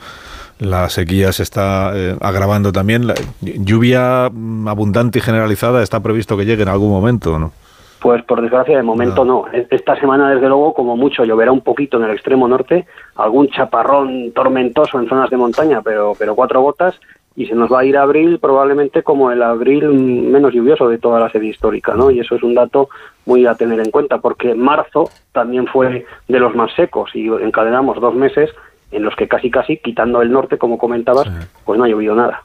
[0.58, 3.06] la sequía se está eh, agravando también.
[3.06, 7.52] La lluvia mm, abundante y generalizada está previsto que llegue en algún momento, ¿no?
[8.00, 9.46] Pues por desgracia de momento no.
[9.70, 12.84] Esta semana desde luego como mucho lloverá un poquito en el extremo norte,
[13.16, 17.00] algún chaparrón tormentoso en zonas de montaña, pero pero cuatro gotas
[17.36, 21.18] y se nos va a ir abril probablemente como el abril menos lluvioso de toda
[21.20, 22.10] la serie histórica, ¿no?
[22.10, 22.88] Y eso es un dato
[23.26, 28.00] muy a tener en cuenta porque marzo también fue de los más secos y encadenamos
[28.00, 28.50] dos meses
[28.92, 31.26] en los que casi casi quitando el norte como comentabas,
[31.64, 32.42] pues no ha llovido nada.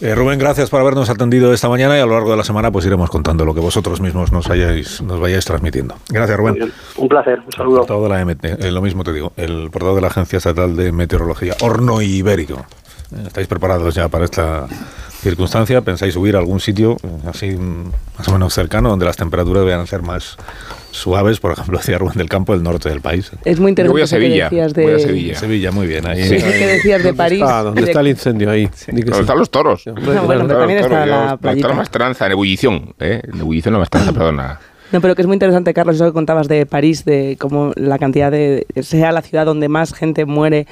[0.00, 2.72] Eh, Rubén, gracias por habernos atendido esta mañana y a lo largo de la semana
[2.72, 5.94] pues iremos contando lo que vosotros mismos nos hayáis, nos vayáis transmitiendo.
[6.08, 6.72] Gracias, Rubén.
[6.96, 7.78] Un placer, un saludo.
[7.80, 10.74] Portavoz de la MT, eh, lo mismo te digo, el portavoz de la Agencia Estatal
[10.74, 12.64] de Meteorología, Horno Ibérico.
[13.26, 14.66] ¿Estáis preparados ya para esta
[15.20, 15.80] circunstancia?
[15.80, 19.64] ¿Pensáis subir a algún sitio eh, así mm, más o menos cercano donde las temperaturas
[19.64, 20.36] vayan a ser más
[20.92, 21.40] suaves?
[21.40, 23.30] Por ejemplo, decía Rubén del Campo, el norte del país.
[23.44, 25.34] Es muy interesante eso que decías de...
[25.34, 25.72] Sevilla.
[25.72, 26.06] muy bien.
[26.06, 26.36] Ahí, Sí.
[26.36, 27.40] Eso que decías de ¿Dónde París.
[27.40, 27.62] está?
[27.62, 28.68] ¿Dónde de- está el incendio ahí?
[28.74, 28.92] Sí.
[28.96, 29.86] están los toros.
[29.86, 29.94] No,
[30.24, 31.58] bueno, pero también está la playita.
[31.66, 32.94] está la maestranza, en ebullición.
[33.00, 33.20] ¿eh?
[33.32, 34.60] En ebullición la maestranza, perdona.
[34.92, 37.98] No, pero que es muy interesante, Carlos, eso que contabas de París, de cómo la
[37.98, 38.66] cantidad de...
[38.82, 40.66] sea la ciudad donde más gente muere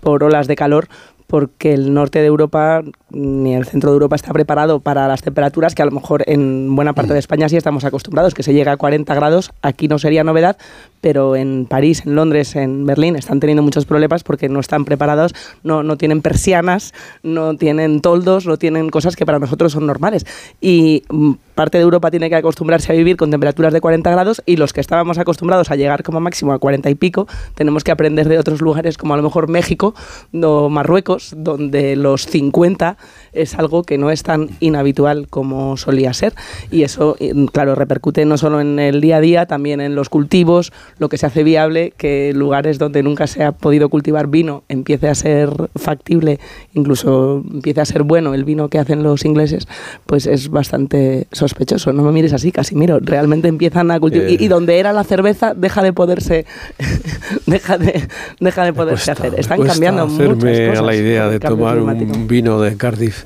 [0.00, 0.86] por olas de calor,
[1.26, 2.82] porque el norte de Europa
[3.14, 6.74] ni el centro de Europa está preparado para las temperaturas que a lo mejor en
[6.74, 9.98] buena parte de España sí estamos acostumbrados, que se llega a 40 grados, aquí no
[9.98, 10.56] sería novedad,
[11.00, 15.34] pero en París, en Londres, en Berlín están teniendo muchos problemas porque no están preparados,
[15.62, 20.26] no, no tienen persianas, no tienen toldos, no tienen cosas que para nosotros son normales.
[20.60, 24.42] Y mm, parte de Europa tiene que acostumbrarse a vivir con temperaturas de 40 grados
[24.46, 27.92] y los que estábamos acostumbrados a llegar como máximo a 40 y pico, tenemos que
[27.92, 29.94] aprender de otros lugares como a lo mejor México
[30.32, 32.96] o Marruecos, donde los 50
[33.32, 36.34] es algo que no es tan inhabitual como solía ser.
[36.70, 40.08] Y eso, eh, claro, repercute no solo en el día a día, también en los
[40.08, 44.64] cultivos, lo que se hace viable, que lugares donde nunca se ha podido cultivar vino
[44.68, 46.38] empiece a ser factible,
[46.72, 49.66] incluso empiece a ser bueno el vino que hacen los ingleses,
[50.06, 51.92] pues es bastante sospechoso.
[51.92, 52.98] No me mires así, Casimiro.
[53.00, 54.30] Realmente empiezan a cultivar.
[54.30, 56.46] y, y donde era la cerveza, deja de poderse,
[57.46, 58.08] deja de,
[58.40, 59.34] deja de poderse hacer.
[59.36, 60.78] Están cambiando muchas cosas.
[60.78, 63.24] a la idea de tomar un vino de Cardiff.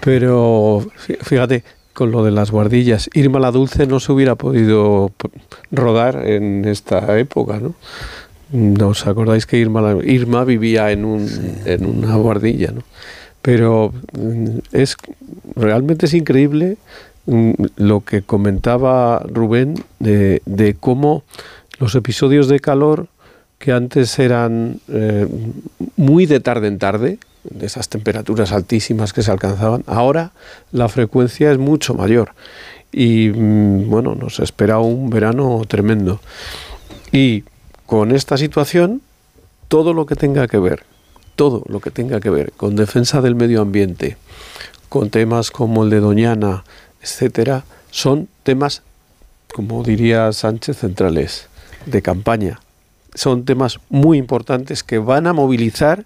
[0.00, 5.12] Pero fí- fíjate, con lo de las guardillas, Irma la Dulce no se hubiera podido
[5.70, 7.74] rodar en esta época, ¿no?
[8.52, 11.28] ¿No os acordáis que Irma, la- Irma vivía en, un,
[11.64, 12.82] en una guardilla, ¿no?
[13.42, 14.96] Pero mm, es
[15.54, 16.76] realmente es increíble
[17.26, 21.22] mm, lo que comentaba Rubén de, de cómo
[21.78, 23.08] los episodios de calor
[23.58, 25.26] que antes eran eh,
[25.96, 30.32] muy de tarde en tarde, de esas temperaturas altísimas que se alcanzaban, ahora
[30.72, 32.32] la frecuencia es mucho mayor.
[32.92, 36.20] Y mm, bueno, nos espera un verano tremendo.
[37.12, 37.44] Y
[37.86, 39.02] con esta situación,
[39.68, 40.84] todo lo que tenga que ver,
[41.36, 44.16] todo lo que tenga que ver con defensa del medio ambiente,
[44.88, 46.64] con temas como el de Doñana,
[47.02, 48.82] etcétera, son temas,
[49.52, 51.48] como diría Sánchez, centrales
[51.86, 52.60] de campaña.
[53.14, 56.04] Son temas muy importantes que van a movilizar,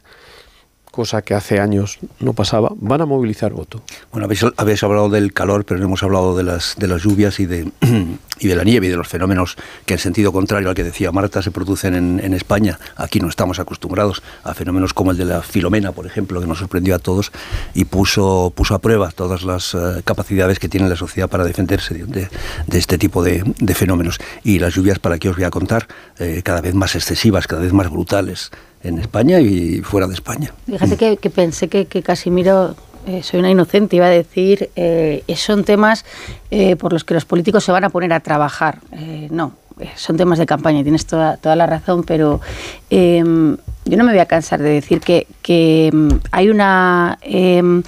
[0.98, 3.80] cosa que hace años no pasaba, van a movilizar voto.
[4.10, 7.38] Bueno, habéis, habéis hablado del calor, pero no hemos hablado de las, de las lluvias
[7.38, 7.70] y de,
[8.40, 11.12] y de la nieve y de los fenómenos que en sentido contrario al que decía
[11.12, 12.78] Marta se producen en, en España.
[12.96, 16.58] Aquí no estamos acostumbrados a fenómenos como el de la Filomena, por ejemplo, que nos
[16.58, 17.32] sorprendió a todos
[17.74, 21.94] y puso, puso a prueba todas las eh, capacidades que tiene la sociedad para defenderse
[21.94, 22.28] de,
[22.72, 24.18] este tipo de, fenómenos.
[24.44, 25.86] Y las lluvias, para qué os voy a contar,
[26.18, 28.50] Eh, cada vez más excesivas, cada vez más brutales
[28.82, 30.52] en España y fuera de España.
[30.66, 32.74] Fíjate que, que pensé que, que Casimiro,
[33.08, 36.04] eh, soy una inocente, iba a decir, eh, son temas
[36.50, 38.80] eh, por los que los políticos se van a poner a trabajar.
[38.92, 39.52] Eh, no,
[39.96, 42.40] son temas de campaña, tienes toda, toda la razón, pero
[42.90, 43.24] eh,
[43.84, 47.18] yo no me voy a cansar de decir que, que mm, hay una...
[47.22, 47.82] em,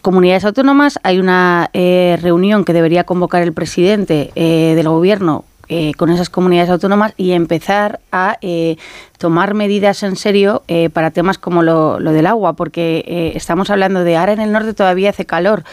[0.00, 6.30] comunidades autónomas, hay una reunión que debería convocar el presidente del gobierno eh, con esas
[6.30, 8.78] comunidades autónomas y empezar a eh,
[9.18, 14.16] tomar medidas en serio eh, para temas como lo, del agua, porque estamos hablando de
[14.16, 15.64] ahora en el norte todavía hace calor,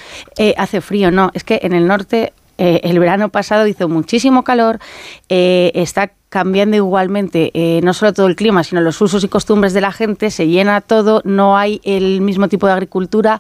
[0.58, 4.80] hace frío, no, es que en el norte el verano pasado hizo muchísimo calor,
[5.30, 9.92] está cambiando igualmente no solo todo el clima, sino los usos y costumbres de la
[9.92, 13.40] gente, se llena todo, no hay el mismo tipo de agricultura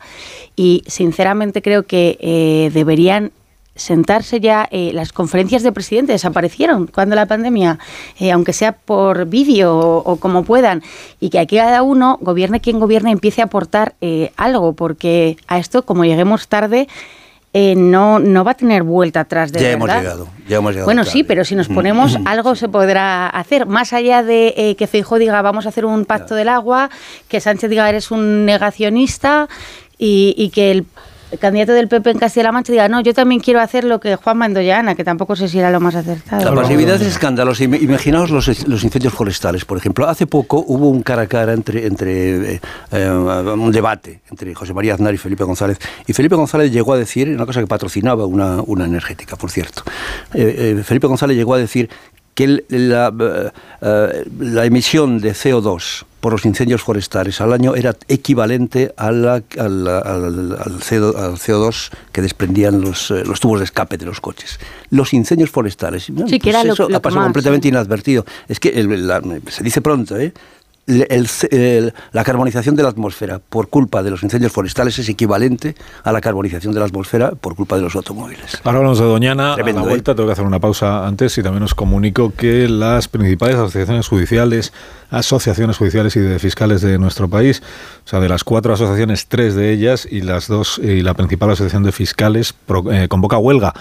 [0.55, 3.31] y sinceramente creo que deberían
[3.75, 7.77] sentarse ya, eh, las conferencias de presidente desaparecieron cuando la pandemia,
[8.19, 10.81] eh, aunque sea por vídeo o, o como puedan,
[11.19, 15.57] y que aquí cada uno, gobierne quien gobierne, empiece a aportar eh, algo, porque a
[15.59, 16.87] esto, como lleguemos tarde,
[17.51, 20.01] eh, no, no va a tener vuelta atrás de ya hemos verdad.
[20.01, 20.85] llegado, ya hemos llegado.
[20.85, 21.11] Bueno, tarde.
[21.11, 23.65] sí, pero si nos ponemos, algo se podrá hacer.
[23.65, 26.89] Más allá de que Feijóo diga vamos a hacer un pacto del agua,
[27.29, 29.47] que Sánchez diga eres un negacionista
[29.97, 30.85] y, y que el
[31.37, 34.37] candidato del PP en Castilla-La Mancha diga no, yo también quiero hacer lo que Juan
[34.37, 36.43] Mandoyana, que tampoco sé si era lo más acertado.
[36.43, 37.63] La pasividad es escandalosa.
[37.63, 40.07] Im- Imaginaos los, los incendios forestales, por ejemplo.
[40.07, 44.73] Hace poco hubo un cara a cara entre, entre eh, eh, un debate entre José
[44.73, 45.77] María Aznar y Felipe González.
[46.07, 49.83] Y Felipe González llegó a decir, una cosa que patrocinaba una, una energética, por cierto.
[50.33, 51.89] Eh, eh, Felipe González llegó a decir
[52.35, 57.95] que la, eh, eh, la emisión de CO2 por los incendios forestales al año era
[58.07, 63.39] equivalente a la- a la- al, al CO, al CO2 que desprendían los, eh, los
[63.39, 64.59] tubos de escape de los coches.
[64.89, 66.09] Los incendios forestales.
[66.39, 68.25] que era lo- eso lo ha pasado más, completamente inadvertido.
[68.49, 70.33] Es que el- la- se dice pronto, ¿eh?
[70.87, 75.09] El- el- el- la carbonización de la atmósfera por culpa de los incendios forestales es
[75.09, 78.59] equivalente a la carbonización de la atmósfera por culpa de los automóviles.
[78.63, 79.55] Ahora hablamos de Doñana.
[79.55, 79.93] Tremendo, a la ¿eh?
[79.93, 84.07] vuelta tengo que hacer una pausa antes y también os comunico que las principales asociaciones
[84.07, 84.73] judiciales,
[85.09, 87.63] asociaciones judiciales y de fiscales de nuestro país,
[88.05, 91.49] o sea, de las cuatro asociaciones, tres de ellas y las dos y la principal
[91.49, 93.73] asociación de fiscales pro- eh, convoca huelga.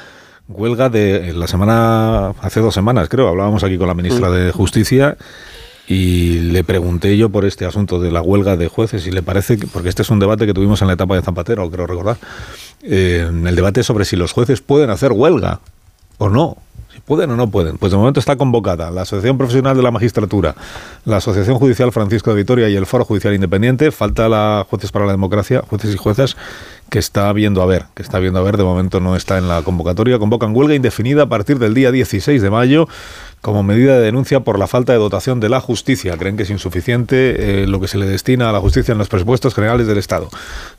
[0.48, 5.16] Huelga de la semana, hace dos semanas creo, hablábamos aquí con la ministra de Justicia
[5.86, 9.58] y le pregunté yo por este asunto de la huelga de jueces y le parece
[9.58, 12.16] que, porque este es un debate que tuvimos en la etapa de Zapatero, creo recordar,
[12.82, 15.60] eh, el debate sobre si los jueces pueden hacer huelga
[16.18, 16.56] o no.
[16.92, 17.76] Si pueden o no pueden.
[17.76, 20.54] Pues de momento está convocada la Asociación Profesional de la Magistratura,
[21.04, 23.90] la Asociación Judicial Francisco de Vitoria y el Foro Judicial Independiente.
[23.90, 26.36] Falta la Jueces para la Democracia, jueces y juezas,
[26.90, 29.48] que está viendo a ver, que está viendo a ver, de momento no está en
[29.48, 32.86] la convocatoria, convocan huelga indefinida a partir del día 16 de mayo
[33.44, 36.16] como medida de denuncia por la falta de dotación de la justicia.
[36.16, 39.08] Creen que es insuficiente eh, lo que se le destina a la justicia en los
[39.08, 40.30] presupuestos generales del Estado.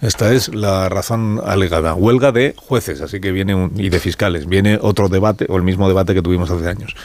[0.02, 1.94] Esta es la razón alegada.
[1.94, 4.48] Huelga de jueces, así que viene un, y de fiscales.
[4.48, 6.96] Viene otro debate, o el mismo debate que tuvimos hace años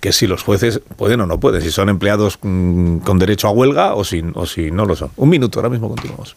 [0.00, 3.50] que si los jueces pueden o no pueden, si son empleados mm, con derecho a
[3.52, 5.10] huelga o si, o si no lo son.
[5.16, 6.34] Un minuto, ahora mismo continuamos.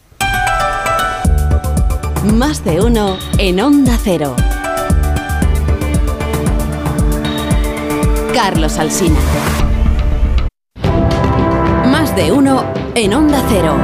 [2.34, 4.36] Más de uno en Onda Cero.
[8.36, 9.16] Carlos Alsina.
[11.86, 13.74] Más de uno en Onda Cero.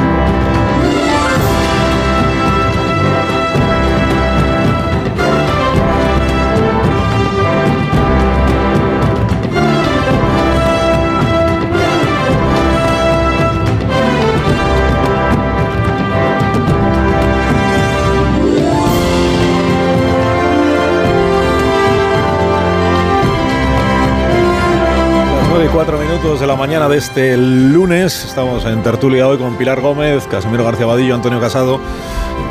[26.22, 28.24] Minutos de la mañana de este lunes.
[28.24, 31.80] Estamos en tertulia hoy con Pilar Gómez, Casimiro García Vadillo, Antonio Casado,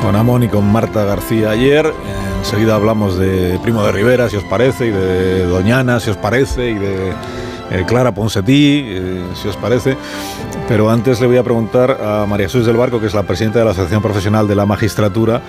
[0.02, 1.94] con Amón y con Marta García ayer.
[2.40, 6.72] Enseguida hablamos de Primo de Rivera, si os parece, y de Doñana, si os parece,
[6.72, 7.12] y de
[7.72, 9.96] eh, Clara Ponsatí, eh, si os parece.
[10.68, 13.60] Pero antes le voy a preguntar a María Jesús del Barco, que es la presidenta
[13.60, 15.42] de la Asociación Profesional de la Magistratura,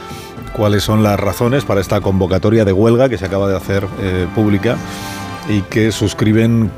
[0.52, 4.28] cuáles son las razones para esta convocatoria de huelga que se acaba de hacer eh,
[4.32, 4.76] pública
[5.48, 6.70] y que suscriben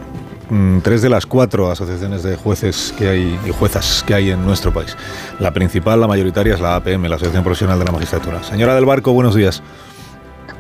[0.83, 4.73] tres de las cuatro asociaciones de jueces que hay y juezas que hay en nuestro
[4.73, 4.97] país.
[5.41, 8.43] La principal, la mayoritaria, es la APM, la Asociación Profesional de la Magistratura.
[8.43, 9.63] Señora del Barco, buenos días.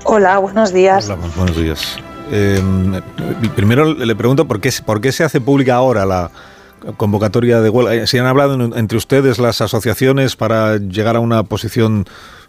[0.04, 1.06] Hola, buenos días.
[1.08, 1.96] Hola, buenos días.
[2.30, 2.60] Eh,
[3.54, 6.30] primero le pregunto por qué, por qué se hace pública ahora la
[6.96, 7.94] convocatoria de huelga.
[7.94, 12.06] Eh, ¿Se han hablado en- entre ustedes las asociaciones para llegar a una posición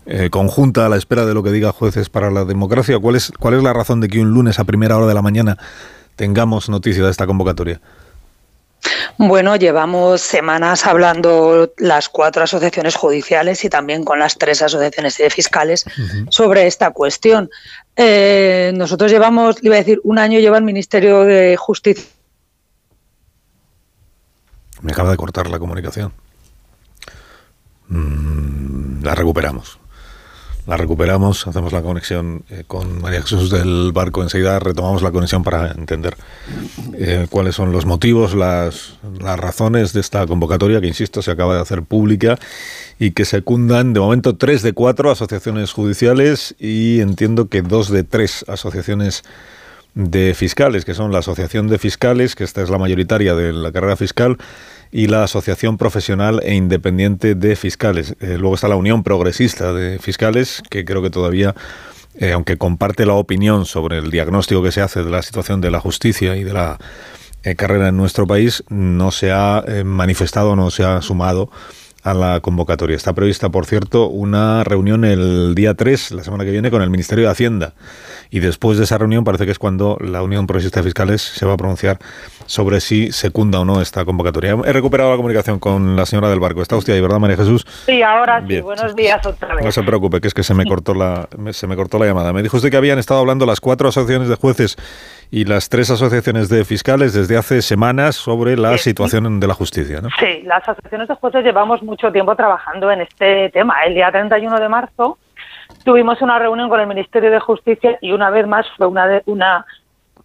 [0.07, 2.99] eh, conjunta a la espera de lo que diga jueces para la democracia?
[2.99, 5.21] ¿Cuál es, ¿Cuál es la razón de que un lunes a primera hora de la
[5.21, 5.57] mañana
[6.15, 7.81] tengamos noticia de esta convocatoria?
[9.17, 15.29] Bueno, llevamos semanas hablando las cuatro asociaciones judiciales y también con las tres asociaciones de
[15.29, 15.85] fiscales
[16.29, 17.49] sobre esta cuestión.
[17.95, 22.05] Eh, nosotros llevamos, le iba a decir, un año lleva el Ministerio de Justicia.
[24.81, 26.13] Me acaba de cortar la comunicación.
[27.87, 29.79] Mm, la recuperamos.
[30.67, 34.23] La recuperamos, hacemos la conexión eh, con María Jesús del Barco.
[34.23, 36.17] Enseguida retomamos la conexión para entender
[36.97, 41.53] eh, cuáles son los motivos, las, las razones de esta convocatoria que, insisto, se acaba
[41.53, 42.39] de hacer pública
[42.97, 48.03] y que secundan de momento tres de cuatro asociaciones judiciales y entiendo que dos de
[48.03, 49.23] tres asociaciones
[49.93, 53.71] de fiscales, que son la Asociación de Fiscales, que esta es la mayoritaria de la
[53.71, 54.37] carrera fiscal,
[54.91, 58.15] y la Asociación Profesional e Independiente de Fiscales.
[58.19, 61.55] Eh, luego está la Unión Progresista de Fiscales, que creo que todavía,
[62.15, 65.71] eh, aunque comparte la opinión sobre el diagnóstico que se hace de la situación de
[65.71, 66.77] la justicia y de la
[67.43, 71.49] eh, carrera en nuestro país, no se ha manifestado, no se ha sumado
[72.05, 72.95] a la convocatoria.
[72.95, 76.91] Está prevista, por cierto, una reunión el día 3, la semana que viene, con el
[76.91, 77.73] Ministerio de Hacienda.
[78.29, 81.47] Y después de esa reunión parece que es cuando la Unión Progresista de Fiscales se
[81.47, 81.97] va a pronunciar
[82.45, 84.55] sobre si secunda o no esta convocatoria.
[84.65, 86.61] He recuperado la comunicación con la señora del barco.
[86.61, 87.65] Está usted ahí, ¿verdad, María Jesús?
[87.85, 88.63] Sí, ahora sí, Bien.
[88.63, 89.65] buenos días otra vez.
[89.65, 92.05] No se preocupe, que es que se me cortó la me- se me cortó la
[92.05, 92.33] llamada.
[92.33, 94.77] Me dijo usted que habían estado hablando las cuatro asociaciones de jueces
[95.31, 100.01] y las tres asociaciones de fiscales desde hace semanas sobre la situación de la justicia,
[100.01, 100.09] ¿no?
[100.19, 103.73] Sí, las asociaciones de jueces llevamos mucho tiempo trabajando en este tema.
[103.87, 105.17] El día 31 de marzo
[105.83, 109.23] tuvimos una reunión con el Ministerio de Justicia y una vez más fue una, de-
[109.25, 109.65] una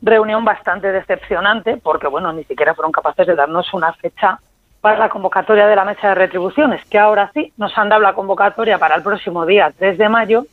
[0.03, 4.39] reunión bastante decepcionante porque, bueno, ni siquiera fueron capaces de darnos una fecha
[4.81, 8.15] para la convocatoria de la mesa de retribuciones, que ahora sí nos han dado la
[8.15, 10.45] convocatoria para el próximo día 3 de mayo,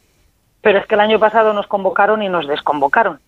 [0.62, 3.20] pero es que el año pasado nos convocaron y nos desconvocaron.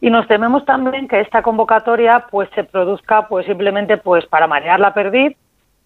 [0.00, 4.80] Y nos tememos también que esta convocatoria pues se produzca pues simplemente pues para marear
[4.80, 5.36] la perdiz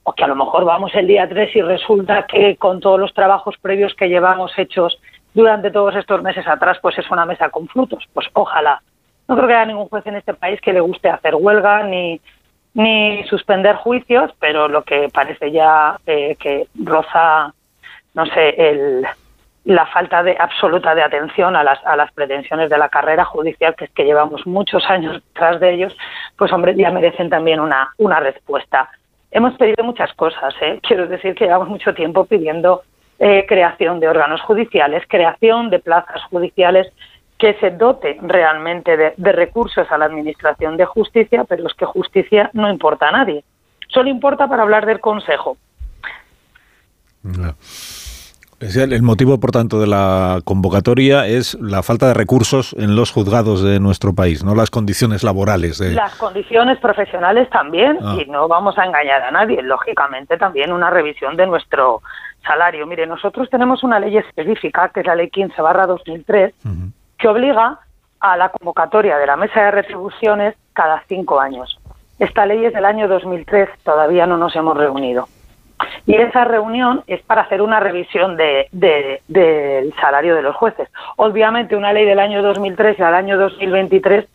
[0.04, 3.12] o que a lo mejor vamos el día 3 y resulta que con todos los
[3.12, 5.00] trabajos previos que llevamos hechos
[5.32, 8.04] durante todos estos meses atrás pues es una mesa con frutos.
[8.12, 8.80] Pues ojalá.
[9.28, 12.20] No creo que haya ningún juez en este país que le guste hacer huelga ni
[12.74, 17.54] ni suspender juicios, pero lo que parece ya eh, que roza,
[18.14, 19.06] no sé, el,
[19.64, 23.74] la falta de absoluta de atención a las, a las pretensiones de la carrera judicial,
[23.76, 25.96] que es que llevamos muchos años tras de ellos,
[26.36, 28.90] pues hombre, ya merecen también una, una respuesta.
[29.30, 30.80] Hemos pedido muchas cosas, ¿eh?
[30.82, 32.82] quiero decir que llevamos mucho tiempo pidiendo
[33.20, 36.92] eh, creación de órganos judiciales, creación de plazas judiciales,
[37.44, 41.84] que se dote realmente de, de recursos a la Administración de Justicia, pero es que
[41.84, 43.44] justicia no importa a nadie.
[43.88, 45.58] Solo importa para hablar del Consejo.
[48.60, 53.62] El motivo, por tanto, de la convocatoria es la falta de recursos en los juzgados
[53.62, 55.76] de nuestro país, no las condiciones laborales.
[55.76, 55.92] De...
[55.92, 58.16] Las condiciones profesionales también, Ah.
[58.24, 59.60] y no vamos a engañar a nadie.
[59.60, 62.00] Lógicamente, también una revisión de nuestro
[62.42, 62.86] salario.
[62.86, 66.54] Mire, nosotros tenemos una ley específica, que es la Ley 15 barra 2003,
[67.24, 67.78] que obliga
[68.20, 71.80] a la convocatoria de la mesa de retribuciones cada cinco años.
[72.18, 75.26] Esta ley es del año 2003, todavía no nos hemos reunido.
[76.04, 80.90] Y esa reunión es para hacer una revisión de, de- del salario de los jueces.
[81.16, 84.26] Obviamente, una ley del año 2003 al año 2023,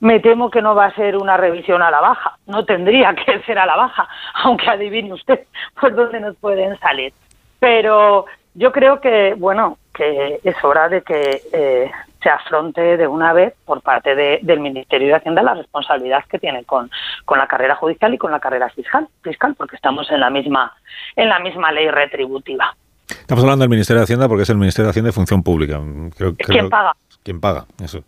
[0.00, 2.38] me temo que no va a ser una revisión a la baja.
[2.46, 4.08] No tendría que ser a la baja,
[4.42, 5.40] aunque adivine usted
[5.78, 7.12] por dónde nos pueden salir.
[7.60, 8.24] Pero
[8.54, 11.90] yo creo que, bueno, que es hora de que eh,
[12.22, 16.38] se afronte de una vez por parte de- del Ministerio de Hacienda la responsabilidad que
[16.38, 16.90] tiene con,
[17.24, 20.72] con la carrera judicial y con la carrera fiscal, fiscal, porque estamos en la misma
[21.16, 22.74] en la misma ley retributiva.
[23.08, 25.80] Estamos hablando del Ministerio de Hacienda porque es el Ministerio de Hacienda y Función Pública.
[26.16, 26.92] Creo, ¿Quién paga?
[27.22, 27.64] ¿Quién paga?
[27.82, 28.02] Eso.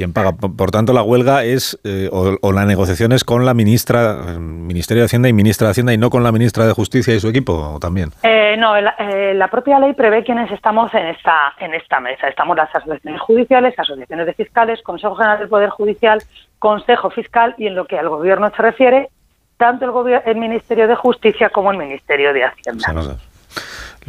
[0.00, 0.32] ¿Quién paga?
[0.32, 4.38] Por, tanto, la huelga es, eh, o, o la negociación es con la ministra, eh,
[4.38, 7.20] Ministerio de Hacienda y Ministra de Hacienda y no con la Ministra de Justicia y
[7.20, 8.08] su equipo ¿o también.
[8.22, 12.28] Eh, no, eh, la propia ley prevé quienes estamos en esta en esta mesa.
[12.28, 16.22] Estamos las asociaciones judiciales, asociaciones de fiscales, Consejo General del Poder Judicial,
[16.58, 19.10] Consejo Fiscal y en lo que al Gobierno se refiere,
[19.58, 23.16] tanto el, gobier- el Ministerio de Justicia como el Ministerio de Hacienda.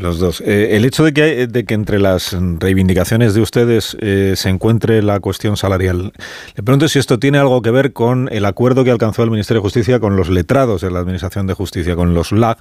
[0.02, 0.42] Los dos.
[0.42, 4.50] Eh, el hecho de que, hay- de que entre las reivindicaciones de ustedes eh, se
[4.50, 6.12] encuentre la cuestión salarial,
[6.56, 9.60] le pregunto si esto tiene algo que ver con el acuerdo que alcanzó el Ministerio
[9.62, 12.58] de Justicia con los letrados de la Administración de Justicia, con los LAG,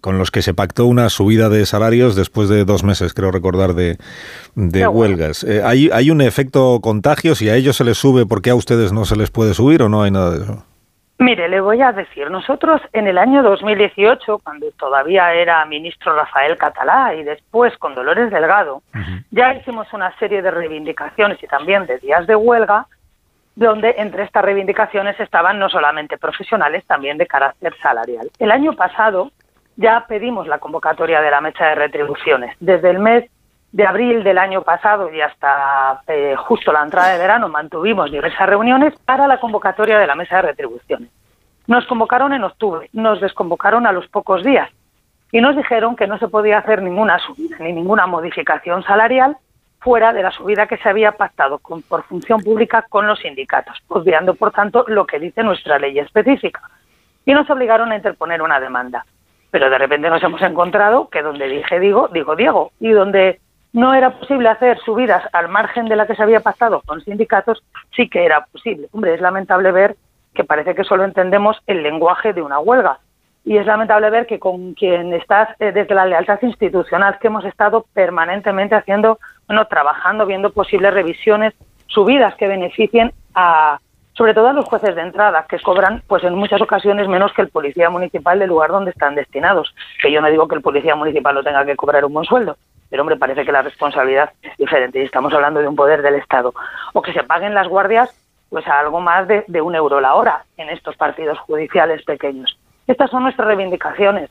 [0.00, 3.74] con los que se pactó una subida de salarios después de dos meses, creo recordar,
[3.74, 3.96] de,
[4.90, 5.44] huelgas.
[5.44, 7.36] Eh, ¿hay, ¿Hay un efecto contagio?
[7.36, 9.82] Si a ellos se les sube, ¿por qué a ustedes no se les puede subir
[9.82, 10.64] o no hay nada de eso?
[11.18, 16.56] Mire, le voy a decir, nosotros en el año 2018, cuando todavía era ministro Rafael
[16.58, 18.82] Catalá y después con Dolores Delgado,
[19.30, 22.88] ya hicimos una serie de reivindicaciones y también de días de huelga,
[23.54, 28.28] donde entre estas reivindicaciones estaban no solamente profesionales, también de carácter salarial.
[28.40, 29.30] El año pasado
[29.76, 32.56] ya pedimos la convocatoria de la mesa de retribuciones.
[32.58, 33.24] Desde el mes
[33.74, 38.48] de abril del año pasado y hasta eh, justo la entrada de verano mantuvimos diversas
[38.48, 41.10] reuniones para la convocatoria de la mesa de retribuciones.
[41.66, 44.70] Nos convocaron en octubre, nos desconvocaron a los pocos días
[45.32, 49.36] y nos dijeron que no se podía hacer ninguna subida ni ninguna modificación salarial
[49.80, 53.82] fuera de la subida que se había pactado con- por función pública con los sindicatos,
[53.88, 56.60] obviando, por tanto, lo que dice nuestra ley específica.
[57.26, 59.04] Y nos obligaron a interponer una demanda.
[59.50, 63.40] Pero de repente nos hemos encontrado que donde dije digo, digo Diego, y donde
[63.74, 67.62] no era posible hacer subidas al margen de la que se había pactado con sindicatos,
[67.94, 68.88] sí que era posible.
[68.92, 69.96] Hombre, es lamentable ver
[70.32, 73.00] que parece que solo entendemos el lenguaje de una huelga.
[73.44, 77.44] Y es lamentable ver que con quien estás eh, desde la lealtad institucional que hemos
[77.44, 79.18] estado permanentemente haciendo,
[79.48, 81.52] bueno, trabajando, viendo posibles revisiones,
[81.88, 83.80] subidas que beneficien a,
[84.12, 87.42] sobre todo a los jueces de entrada, que cobran, pues en muchas ocasiones menos que
[87.42, 89.74] el policía municipal del lugar donde están destinados.
[90.00, 92.56] Que yo no digo que el policía municipal no tenga que cobrar un buen sueldo,
[92.94, 96.14] pero hombre, parece que la responsabilidad es diferente y estamos hablando de un poder del
[96.14, 96.54] Estado.
[96.92, 98.08] O que se paguen las guardias
[98.50, 102.56] pues a algo más de, un euro la hora en estos partidos judiciales pequeños.
[102.86, 104.30] Estas son nuestras reivindicaciones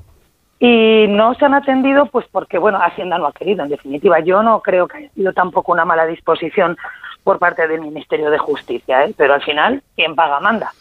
[0.59, 4.41] y no se han atendido pues porque bueno Hacienda no ha querido en definitiva yo
[4.41, 6.77] no creo que haya sido tampoco una mala disposición
[7.25, 9.13] por parte del Ministerio de Justicia ¿eh?
[9.17, 10.71] pero al final quien paga manda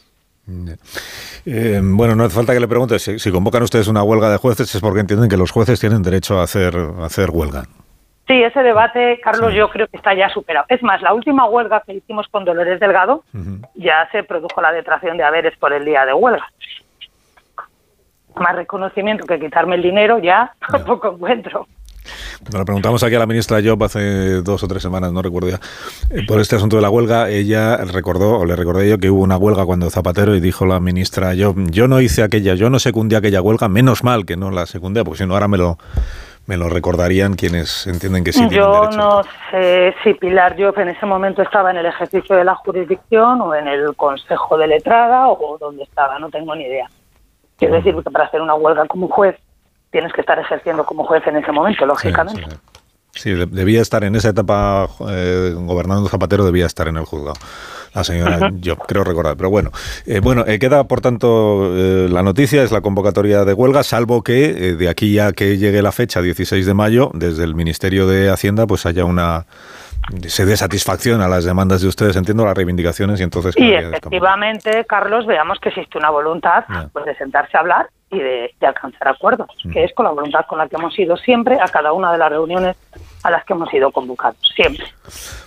[1.44, 4.36] Eh, bueno, no hace falta que le pregunte si, si convocan ustedes una huelga de
[4.36, 7.64] jueces es porque entienden que los jueces tienen derecho a hacer, a hacer huelga.
[8.28, 10.64] Sí, ese debate, Carlos, yo creo que está ya superado.
[10.68, 13.24] Es más, la última huelga que hicimos con Dolores Delgado
[13.74, 16.46] ya se produjo la detracción de haberes por el día de huelga.
[18.36, 21.66] Más reconocimiento que quitarme el dinero ya tampoco encuentro.
[22.40, 25.50] Cuando le preguntamos aquí a la ministra Job hace dos o tres semanas, no recuerdo
[25.50, 25.60] ya,
[26.10, 29.22] eh, por este asunto de la huelga, ella recordó, o le recordé yo, que hubo
[29.22, 32.78] una huelga cuando Zapatero y dijo la ministra Job, yo no hice aquella, yo no
[32.78, 35.78] secundé aquella huelga, menos mal que no la secundé, porque si no ahora me lo,
[36.46, 38.96] me lo recordarían quienes entienden que sí tienen yo derecho.
[38.96, 43.40] no sé si Pilar Job en ese momento estaba en el ejercicio de la jurisdicción
[43.40, 46.88] o en el Consejo de Letrada o donde estaba, no tengo ni idea.
[47.56, 49.36] Quiero decir que para hacer una huelga como juez
[49.92, 52.44] tienes que estar ejerciendo como juez en ese momento, lógicamente.
[53.14, 57.36] Sí, de- debía estar en esa etapa eh, gobernando Zapatero, debía estar en el juzgado.
[57.94, 58.50] La señora.
[58.64, 59.36] Job, creo recordar.
[59.36, 59.70] Pero bueno,
[60.06, 64.22] eh, bueno eh, queda por tanto eh, la noticia, es la convocatoria de huelga, salvo
[64.22, 68.06] que eh, de aquí a que llegue la fecha, 16 de mayo, desde el Ministerio
[68.06, 69.44] de Hacienda, pues haya una
[70.26, 73.54] se dé satisfacción a las demandas de ustedes, entiendo las reivindicaciones y entonces...
[73.56, 78.18] Y día efectivamente, Carlos, veamos que existe una voluntad pues, de sentarse a hablar y
[78.18, 81.58] de, de alcanzar acuerdos, que es con la voluntad con la que hemos ido siempre
[81.60, 82.76] a cada una de las reuniones
[83.22, 84.84] a las que hemos ido convocados, siempre.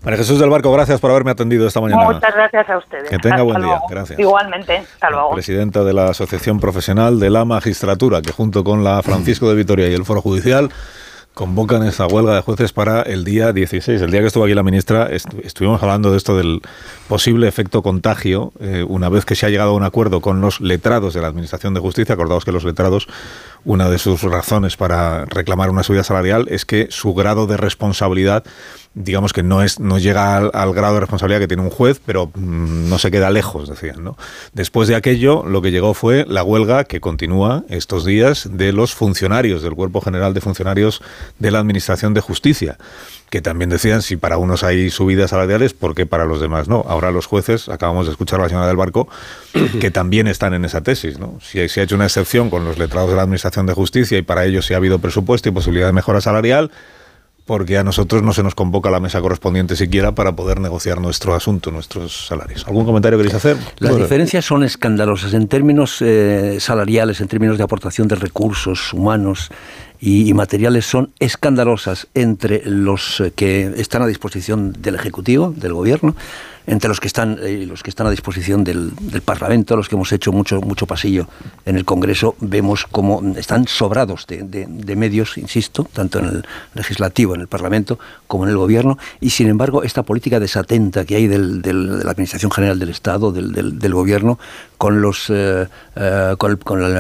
[0.03, 2.05] María Jesús del Barco, gracias por haberme atendido esta mañana.
[2.05, 3.09] Muchas gracias a ustedes.
[3.09, 3.67] Que tenga Hasta buen día.
[3.67, 3.85] luego.
[3.89, 4.19] Gracias.
[4.19, 5.31] Igualmente, hasta luego.
[5.31, 9.89] Presidenta de la Asociación Profesional de la Magistratura, que junto con la Francisco de Vitoria
[9.89, 10.69] y el Foro Judicial
[11.35, 14.01] convocan esta huelga de jueces para el día 16.
[14.01, 16.61] El día que estuvo aquí la ministra estu- estuvimos hablando de esto del
[17.07, 20.61] posible efecto contagio, eh, una vez que se ha llegado a un acuerdo con los
[20.61, 22.13] letrados de la Administración de Justicia.
[22.15, 23.07] Acordaos que los letrados,
[23.65, 28.43] una de sus razones para reclamar una subida salarial es que su grado de responsabilidad
[28.95, 32.27] digamos que no es no llega al, grado de responsabilidad que tiene un juez, pero
[32.33, 33.95] mm, no se queda lejos, decían.
[34.53, 38.95] Después de aquello, lo que llegó fue la huelga que continúa estos días de los
[38.95, 41.01] funcionarios del Cuerpo General de Funcionarios
[41.39, 42.77] de la Administración de Justicia,
[43.29, 46.85] que también decían si para unos hay subidas salariales, ¿por qué para los demás no?
[46.87, 49.07] Ahora los jueces, acabamos de escuchar a la señora del Barco,
[49.81, 51.19] que también están en esa tesis.
[51.19, 51.39] ¿no?
[51.41, 54.21] Si se ha hecho una excepción con los letrados de la Administración de Justicia y
[54.21, 56.71] para ellos sí ha habido presupuesto y posibilidad de mejora salarial,
[57.45, 60.99] porque a nosotros no se nos convoca a la mesa correspondiente siquiera para poder negociar
[60.99, 62.65] nuestro asunto, nuestros salarios.
[62.67, 63.55] ¿Algún comentario queréis hacer?
[63.77, 68.93] Las Bueno, diferencias son escandalosas en términos eh, salariales, en términos de aportación de recursos
[68.93, 69.51] humanos
[70.07, 76.15] y, materiales, son escandalosas entre los eh, que están a disposición del Ejecutivo, del Gobierno,
[76.67, 79.95] entre los que están eh, los que están a disposición del, del Parlamento, los que
[79.95, 81.27] hemos hecho mucho mucho pasillo
[81.65, 87.41] en el Congreso, vemos cómo están sobrados de, medios, insisto, tanto en el legislativo, en
[87.41, 87.97] el Parlamento,
[88.27, 92.11] como en el Gobierno, y sin embargo esta política desatenta que hay del- de la
[92.11, 94.37] Administración General del Estado, del, Gobierno,
[94.77, 95.67] con los eh,
[96.37, 96.57] con, el-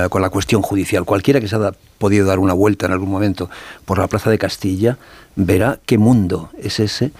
[0.09, 1.05] con la, cuestión judicial.
[1.05, 3.49] Cualquiera que se haya podido dar una vuelta en algún momento
[3.85, 4.97] por la Plaza de Castilla
[5.35, 7.11] verá qué mundo es ese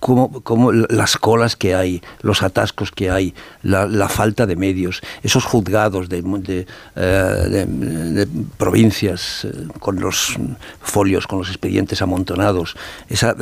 [0.00, 5.44] cómo, cómo las colas que hay, los atascos que hay, la, falta de medios, esos
[5.44, 10.36] juzgados de, de, eh, de- de provincias eh, con los
[10.80, 12.76] folios, con los expedientes amontonados,
[13.08, 13.34] esa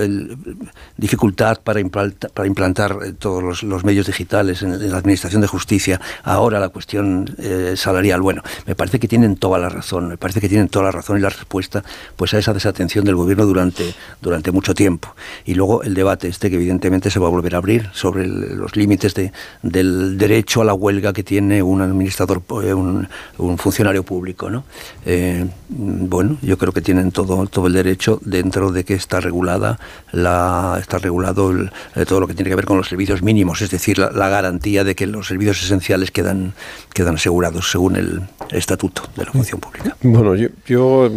[0.97, 5.49] dificultad para implantar, para implantar eh, todos los, medios digitales en, en la Administración de
[5.49, 8.21] Justicia, ahora la cuestión eh, salarial.
[8.23, 11.19] Bueno, me parece que tienen toda la razón, me parece que tienen toda la razón
[11.19, 11.85] y la respuesta
[12.17, 15.15] pues a esa desatención del gobierno durante, durante mucho tiempo.
[15.45, 18.77] Y luego el debate este que evidentemente se va a volver a abrir sobre los
[18.77, 19.33] límites de,
[19.63, 24.51] del derecho a la huelga que tiene un administrador, eh, un, un funcionario público.
[24.51, 24.65] ¿no?
[25.05, 29.79] Eh, bueno, yo creo que tienen todo, todo el derecho dentro de que está regulada
[30.13, 33.63] la, está regulado el- eh, todo lo que tiene que ver con los servicios mínimos,
[33.63, 36.53] es decir, la, garantía de que los servicios esenciales quedan,
[36.93, 39.97] quedan asegurados según el estatuto de la función pública.
[40.03, 41.11] Bueno, yo, yo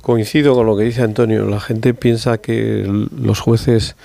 [0.00, 1.46] coincido con lo que dice Antonio.
[1.46, 2.84] La gente piensa que
[3.20, 3.96] los jueces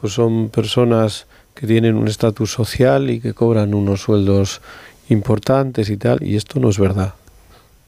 [0.00, 4.60] pues son personas que tienen un estatus social y que cobran unos sueldos
[5.08, 7.14] importantes y tal, y esto no es verdad.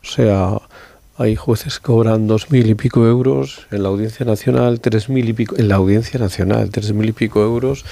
[0.02, 0.58] O sea,
[1.22, 5.28] hay jueces que cobran dos mil y pico euros, en la Audiencia Nacional tres mil
[5.28, 7.84] y pico, en la Audiencia Nacional tres mil y pico euros.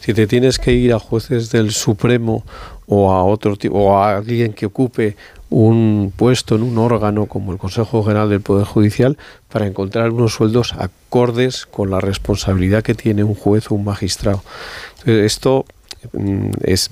[0.00, 2.44] Si te tienes que ir a jueces del Supremo
[2.86, 5.16] o a otro tipo, o a alguien que ocupe
[5.50, 9.18] un puesto en un órgano como el Consejo General del Poder Judicial
[9.48, 14.42] para encontrar unos sueldos acordes con la responsabilidad que tiene un juez o un magistrado.
[14.98, 15.66] Entonces, esto
[16.12, 16.90] mm, es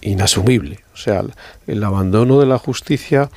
[0.00, 0.80] inasumible.
[0.94, 1.22] O sea,
[1.66, 3.30] el abandono de la justicia,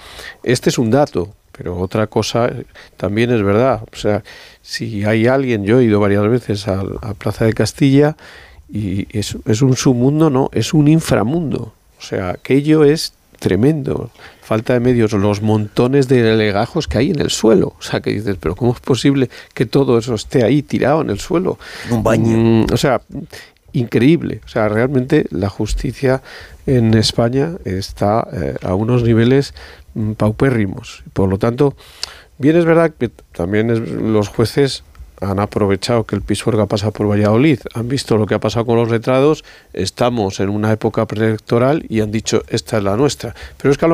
[0.43, 2.51] este es un dato, pero otra cosa
[2.97, 3.81] también es verdad.
[3.91, 4.23] O sea,
[4.61, 8.17] si hay alguien, yo he ido varias veces a, a Plaza de Castilla
[8.71, 11.73] y es, es un submundo, no, es un inframundo.
[11.99, 14.09] O sea, aquello es tremendo.
[14.41, 17.75] Falta de medios, los montones de legajos que hay en el suelo.
[17.79, 21.09] O sea, que dices, pero ¿cómo es posible que todo eso esté ahí tirado en
[21.09, 21.57] el suelo?
[21.87, 22.37] En un baño.
[22.37, 23.01] Mm, o sea,
[23.73, 24.41] increíble.
[24.45, 26.21] O sea, realmente la justicia
[26.65, 29.53] en España está eh, a unos niveles
[30.17, 31.03] paupérrimos.
[31.13, 31.75] Por lo tanto,
[32.37, 34.83] bien es verdad que también los jueces
[35.21, 38.75] han aprovechado que el Pisuerga pasa por Valladolid, han visto lo que ha pasado con
[38.75, 43.33] los letrados, estamos en una época preelectoral y han dicho, esta es la nuestra.
[43.57, 43.87] Pero es que a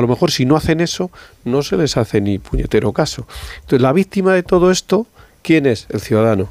[0.00, 1.10] lo, mejor si no hacen eso,
[1.44, 3.26] no se les hace ni puñetero caso.
[3.56, 5.06] Entonces, la víctima de todo esto,
[5.42, 5.86] ¿quién es?
[5.90, 6.48] El ciudadano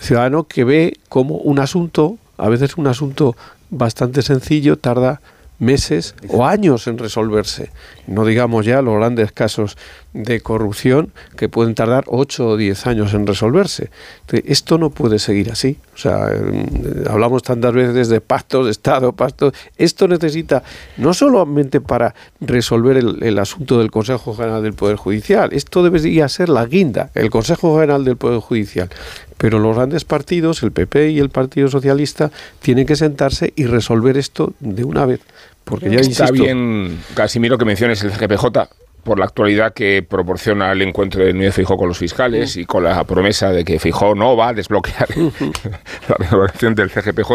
[0.00, 3.36] ciudadano que ve como un asunto, a veces un asunto
[3.70, 5.20] bastante sencillo, tarda
[5.58, 7.70] meses o años en resolverse.
[8.06, 9.76] No digamos ya los grandes casos
[10.14, 13.90] de corrupción que pueden tardar 8 o 10 años en resolverse.
[14.22, 15.76] Entonces, esto no puede seguir así.
[15.94, 19.52] O sea, eh, hablamos tantas veces de pactos de Estado, pactos.
[19.76, 20.62] Esto necesita
[20.96, 26.48] no solamente para resolver el asunto del Consejo General del Poder Judicial, esto debería ser
[26.48, 28.88] la guinda, el Consejo General del Poder Judicial.
[29.36, 32.30] Pero los grandes partidos, el PP y el Partido Socialista,
[32.60, 35.20] tienen que sentarse y resolver esto de una vez.
[35.68, 38.68] Porque ya Está insisto, bien, Casimiro, que menciones el CGPJ
[39.08, 42.84] por la actualidad que proporciona el encuentro de Núñez Feijóo con los fiscales y con
[42.84, 45.08] la promesa de que Feijóo no va a desbloquear
[46.08, 47.32] la renovación del CGPJ,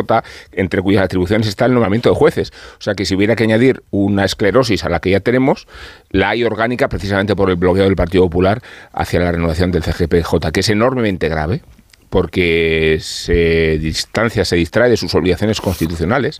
[0.52, 2.52] entre cuyas atribuciones está el nombramiento de jueces.
[2.78, 5.68] O sea que si hubiera que añadir una esclerosis a la que ya tenemos,
[6.12, 8.62] la hay orgánica precisamente por el bloqueo del Partido Popular
[8.92, 11.62] hacia la renovación del CGPJ, que es enormemente grave
[12.10, 16.40] porque se distancia, se distrae de sus obligaciones constitucionales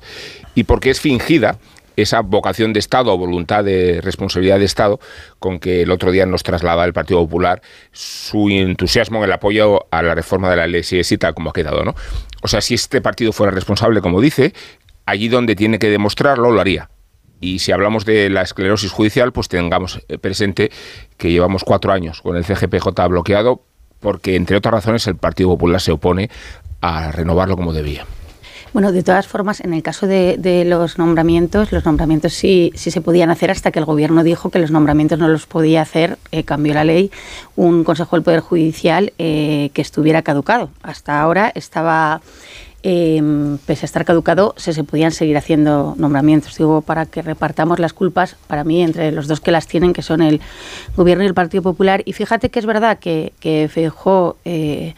[0.54, 1.58] y porque es fingida
[1.96, 5.00] esa vocación de Estado o voluntad de responsabilidad de Estado
[5.40, 9.88] con que el otro día nos traslada el Partido Popular su entusiasmo en el apoyo
[9.92, 11.96] a la reforma de la ley si tal como ha quedado, ¿no?
[12.42, 14.54] O sea, si este partido fuera responsable, como dice,
[15.06, 16.90] allí donde tiene que demostrarlo, lo haría.
[17.40, 20.72] Y si hablamos de la esclerosis judicial, pues tengamos eh, presente
[21.18, 23.64] que llevamos cuatro años con el CGPJ bloqueado
[24.00, 26.30] porque, entre otras razones, el Partido Popular se opone
[26.82, 28.06] a renovarlo como debía.
[28.74, 33.02] Bueno, de todas formas, en el caso de, los nombramientos, los nombramientos sí, sí se
[33.02, 36.44] podían hacer hasta que el Gobierno dijo que los nombramientos no los podía hacer, eh,
[36.44, 37.12] cambió la ley,
[37.56, 40.72] un Consejo del Poder Judicial eh, que estuviera caducado.
[40.82, 42.22] Hasta ahora estaba,
[42.82, 43.22] eh,
[43.68, 46.58] pese a estar caducado, se, se podían seguir haciendo nombramientos.
[46.58, 50.02] Digo, para que repartamos las culpas, para mí, entre los dos que las tienen, que
[50.02, 50.42] son el
[50.98, 52.02] Gobierno y el Partido Popular.
[52.06, 54.38] Y fíjate que es verdad que, que Feijóo...
[54.46, 54.96] Eh,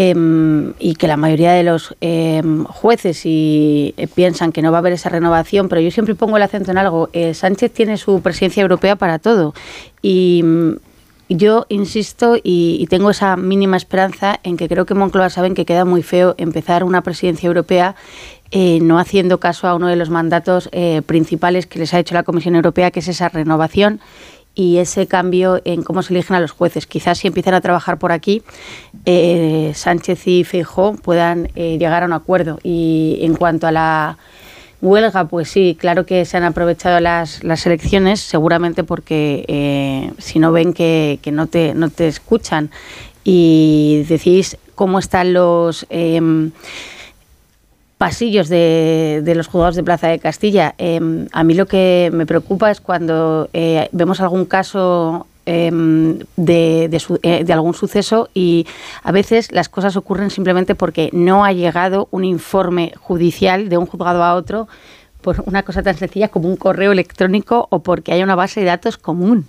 [0.00, 4.78] Em, y que la mayoría de los em, jueces y, eh, piensan que no va
[4.78, 7.10] a haber esa renovación, pero yo siempre pongo el acento en algo.
[7.12, 9.54] Eh, Sánchez tiene su presidencia europea para todo
[10.00, 10.76] y mm,
[11.30, 15.84] yo insisto y, tengo esa mínima esperanza en que creo que Moncloa saben que queda
[15.84, 17.96] muy feo empezar una presidencia europea
[18.50, 22.14] eh, no haciendo caso a uno de los mandatos eh, principales que les ha hecho
[22.14, 24.00] la Comisión Europea, que es esa renovación
[24.58, 26.88] y ese cambio en cómo se eligen a los jueces.
[26.88, 28.42] Quizás si empiezan a trabajar por aquí,
[29.04, 32.58] eh, Sánchez y Feijóo puedan eh, llegar a un acuerdo.
[32.64, 34.18] Y en cuanto a la
[34.82, 40.40] huelga, pues sí, claro que se han aprovechado las, las elecciones, seguramente porque eh, si
[40.40, 42.72] no ven que, que no, te, no te escuchan
[43.22, 45.86] y decís cómo están los...
[47.98, 50.74] em, pasillos de, de los juzgados de Plaza de Castilla.
[50.78, 55.70] Eh, a mí lo que me preocupa es cuando eh, vemos algún caso eh,
[56.36, 58.66] de, eh, de algún suceso y
[59.02, 63.86] a veces las cosas ocurren simplemente porque no ha llegado un informe judicial de un
[63.86, 64.68] juzgado a otro
[65.22, 68.66] por una cosa tan sencilla como un correo electrónico o porque haya una base de
[68.66, 69.46] datos común.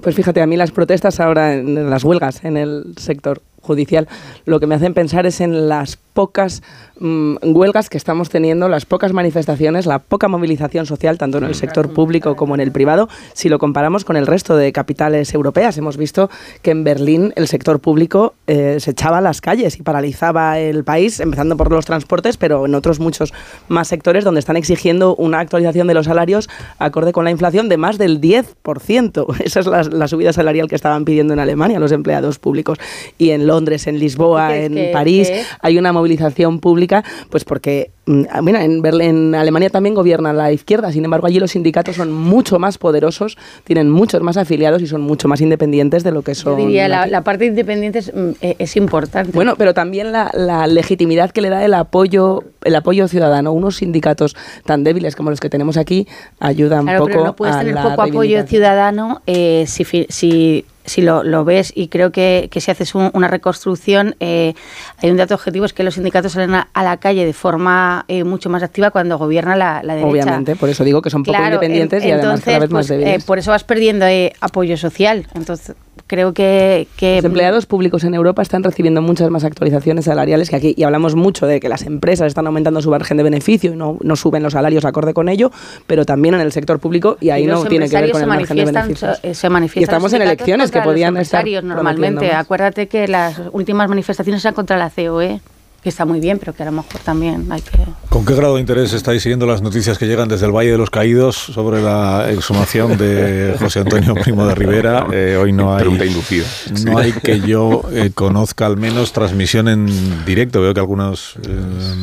[0.00, 4.08] Pues fíjate, a mí las protestas ahora, en las huelgas en el sector judicial,
[4.44, 6.62] lo que me hacen pensar es en las pocas
[6.98, 11.54] mm, huelgas que estamos teniendo, las pocas manifestaciones, la poca movilización social, tanto en el
[11.54, 15.76] sector público como en el privado, si lo comparamos con el resto de capitales europeas.
[15.76, 16.30] Hemos visto
[16.62, 20.84] que en Berlín el sector público eh, se echaba a las calles y paralizaba el
[20.84, 23.34] país, empezando por los transportes, pero en otros muchos
[23.68, 26.48] más sectores donde están exigiendo una actualización de los salarios
[26.78, 29.36] acorde con la inflación de más del 10%.
[29.44, 32.78] Esa es la, la subida salarial que estaban pidiendo en Alemania los empleados públicos.
[33.18, 37.02] Y en Londres, en Lisboa, ¿Y qué es en que- París, hay una movilización pública,
[37.30, 41.26] pues porque, mm, ah, mira, en, Berlín, en Alemania también gobierna la izquierda, sin embargo
[41.26, 45.40] allí los sindicatos son mucho más poderosos, tienen muchos más afiliados y son mucho más
[45.40, 46.56] independientes de lo que Yo son.
[46.56, 49.32] diría, la, la parte independiente es, mm, eh, es importante.
[49.34, 53.52] Bueno, pero también la, la legitimidad que le da el apoyo, el apoyo ciudadano.
[53.52, 56.06] Unos sindicatos tan débiles como los que tenemos aquí
[56.40, 60.64] ayudan Claro, poco pero no puedes a tener la poco apoyo ciudadano eh, si, si,
[60.86, 64.54] si lo, lo ves y creo que, que si haces un- una reconstrucción, eh,
[65.02, 68.04] hay un dato objetivo, es que los sindicatos salen a, a la calle de forma
[68.08, 70.08] eh, mucho más activa cuando gobierna la, la derecha.
[70.10, 72.86] Obviamente, por eso digo que son poco Claro, independientes en- y además cada vez más
[72.86, 73.22] pues, débiles.
[73.22, 75.26] eh, por eso vas perdiendo eh, apoyo social.
[75.34, 75.74] Entonces,
[76.06, 76.86] creo que...
[76.96, 80.74] que Los empleados públicos en Europa están recibiendo muchas más actualizaciones salariales que aquí.
[80.76, 83.98] Y hablamos mucho de que las empresas están aumentando su margen de beneficio y no,
[84.02, 85.50] no suben los salarios acorde con ello,
[85.86, 88.26] pero también en el sector público y ahí y no tiene que ver con el
[88.28, 91.44] margen de so- eh, se manifiestan Y estamos en elecciones que contra los podían estar
[91.62, 92.32] normalmente.
[92.32, 95.40] Acuérdate que las últimas manifestaciones eran contra la COE,
[95.86, 97.78] que está muy bien, pero que a lo mejor también hay que...
[98.08, 100.78] ¿Con qué grado de interés estáis siguiendo las noticias que llegan desde el Valle de
[100.78, 105.06] los Caídos sobre la exhumación de José Antonio Primo de Rivera?
[105.12, 106.44] Eh, hoy no hay, Pregunta inducida.
[106.84, 110.60] no hay que yo eh, conozca al menos transmisión en directo.
[110.60, 111.50] Veo que algunos eh,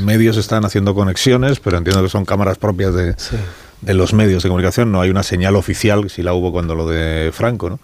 [0.06, 3.18] medios están haciendo conexiones, pero entiendo que son cámaras propias de,
[3.82, 4.94] de los medios de comunicación.
[4.94, 7.80] No hay una señal oficial, si la hubo cuando lo de Franco, ¿no?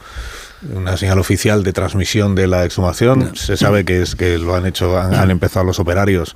[0.62, 3.36] Una señal oficial de transmisión de la exhumación.
[3.36, 6.36] Se sabe que es que lo han hecho, han, han empezado los operarios,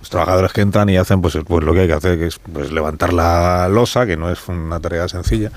[0.00, 2.38] los trabajadores que entran y hacen pues, pues lo que hay que hacer, que es
[2.38, 5.50] pues levantar la losa, que no es una tarea sencilla.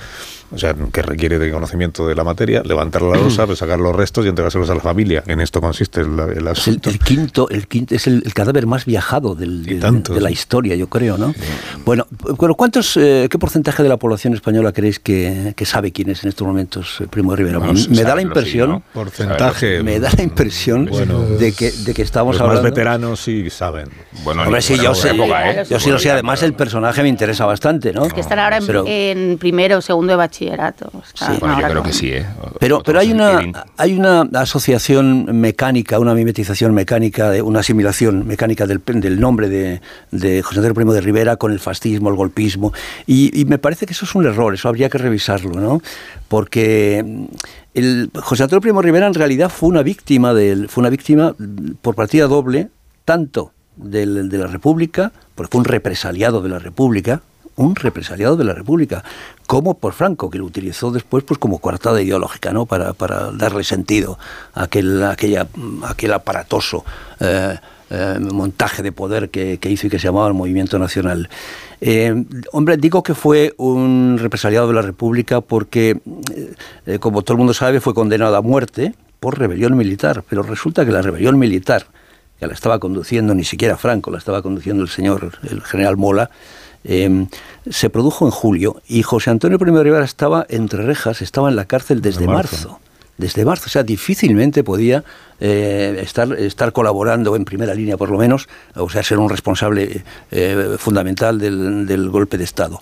[0.54, 3.96] O sea, que requiere de conocimiento de la materia, levantar la losa, pues sacar los
[3.96, 5.24] restos y entregárselos a la familia.
[5.28, 6.90] En esto consiste el, el Es el, asunto.
[6.90, 10.30] el quinto, el quinto es el, el cadáver más viajado del- de, tanto, de la
[10.30, 10.34] sí.
[10.34, 11.34] historia, yo creo, ¿no?
[11.86, 12.06] Bueno,
[12.40, 16.24] pero ¿cuántos, eh, qué porcentaje de la población española creéis que, que sabe quién es
[16.24, 17.58] en estos momentos eh, Primo de Rivera?
[17.60, 18.84] Bueno, me da la impresión, sí, ¿no?
[18.94, 19.84] Porcentaje.
[19.84, 22.62] me da la impresión Bueno, de que de que estamos Los hablando.
[22.64, 23.90] más veteranos sí saben.
[24.24, 25.64] Bueno, Hombre, sí, yo sé, ¿eh?
[25.70, 26.12] yo sí lo sé.
[26.12, 28.08] Además, el personaje me interesa bastante, ¿no?
[28.08, 30.37] Que están ahora en, Pero- en primero o segundo de bachillerato.
[31.14, 31.26] Sí.
[31.40, 32.26] Bueno, yo creo con- que sí, ¿eh?
[32.60, 33.40] Pero, pero hay una
[33.78, 39.82] hay una asociación mecánica, una mimetización mecánica, de, una asimilación mecánica del, del nombre de,
[40.12, 42.74] de José Antonio Primo de Rivera con el fascismo, el golpismo,
[43.06, 45.82] y, y me parece que eso es un error, eso habría que revisarlo, ¿no?
[46.28, 47.26] Porque mm,
[47.74, 51.36] el José Antonio Primo de Rivera en realidad fue una víctima del, fue una víctima
[51.82, 52.70] por partida doble,
[53.06, 57.22] tanto del- de la República, porque fue un represaliado de la República,
[57.58, 59.04] un represaliado de la República,
[59.46, 62.66] como por Franco, que lo utilizó después pues como coartada ideológica, ¿no?
[62.66, 62.94] Para,
[63.34, 64.18] darle sentido
[64.54, 65.48] a aquel, aquella,
[65.84, 66.86] aquel aparatoso
[67.20, 67.58] eh,
[67.90, 71.30] eh, montaje de poder que, hizo y que se llamaba el Movimiento Nacional.
[71.82, 76.00] Eh, hombre, digo que fue un represaliado de la República porque,
[77.00, 80.92] como todo el mundo sabe, fue condenado a muerte por rebelión militar, pero resulta que
[80.92, 81.88] la rebelión militar,
[82.40, 86.30] que la estaba conduciendo ni siquiera Franco, la estaba conduciendo el señor, el general Mola,
[86.88, 87.28] eh,
[87.70, 91.66] se produjo en julio y José Antonio de Rivera estaba entre rejas, estaba en la
[91.66, 92.56] cárcel desde Desde marzo.
[92.70, 92.80] marzo.
[93.18, 95.04] Desde marzo, o sea, difícilmente podía
[95.40, 100.04] eh, estar, estar colaborando en primera línea, por lo menos, o sea, ser un responsable
[100.32, 102.82] eh, fundamental del, del golpe de Estado.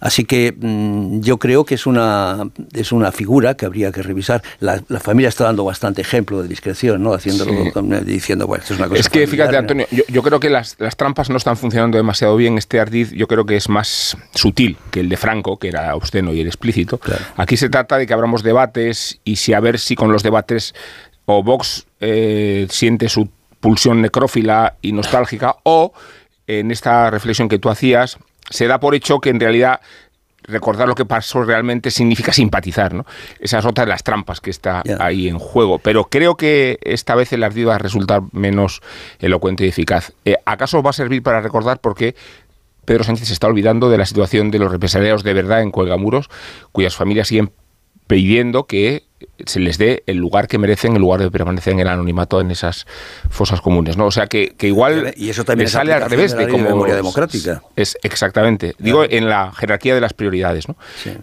[0.00, 4.42] Así que mm, yo creo que es una, es una figura que habría que revisar.
[4.60, 7.14] La, la familia está dando bastante ejemplo de discreción, ¿no?
[7.14, 7.70] Haciéndolo, Sí.
[7.72, 10.50] con- diciendo, bueno, esto es una cosa Es que fíjate, Antonio, yo, yo creo que
[10.50, 12.58] las, las trampas no están funcionando demasiado bien.
[12.58, 16.32] Este ardid yo creo que es más sutil que el de Franco, que era obsceno
[16.32, 17.00] y era explícito.
[17.36, 20.74] Aquí se trata de que abramos debates y si a ver si con los debates
[21.30, 23.28] o Vox eh, siente su
[23.60, 25.92] pulsión necrófila y nostálgica o
[26.46, 28.18] en esta reflexión que tú hacías
[28.48, 29.80] se da por hecho que en realidad
[30.44, 33.04] recordar lo que pasó realmente significa simpatizar, ¿no?
[33.40, 35.78] Esa es otra de las trampas que está ahí en juego.
[35.78, 38.80] Pero creo que esta vez el ardido va a resultar menos
[39.18, 40.14] elocuente y eficaz.
[40.24, 42.14] Eh, ¿Acaso va a servir para recordar por qué
[42.86, 46.30] Pedro Sánchez se está olvidando de la situación de los represaliados de verdad en Cuelgamuros,
[46.72, 47.52] cuyas familias siguen
[48.06, 49.07] pidiendo que
[49.44, 52.50] se les dé el lugar que merecen en lugar de permanecer en el anonimato en
[52.50, 52.86] esas
[53.30, 54.06] fosas comunes, ¿no?
[54.06, 56.94] O sea que, que igual Y eso también le sale al revés de cómo memoria
[56.94, 57.62] democrática.
[57.76, 58.74] es exactamente.
[58.78, 60.76] Digo en la jerarquía de las prioridades, ¿no?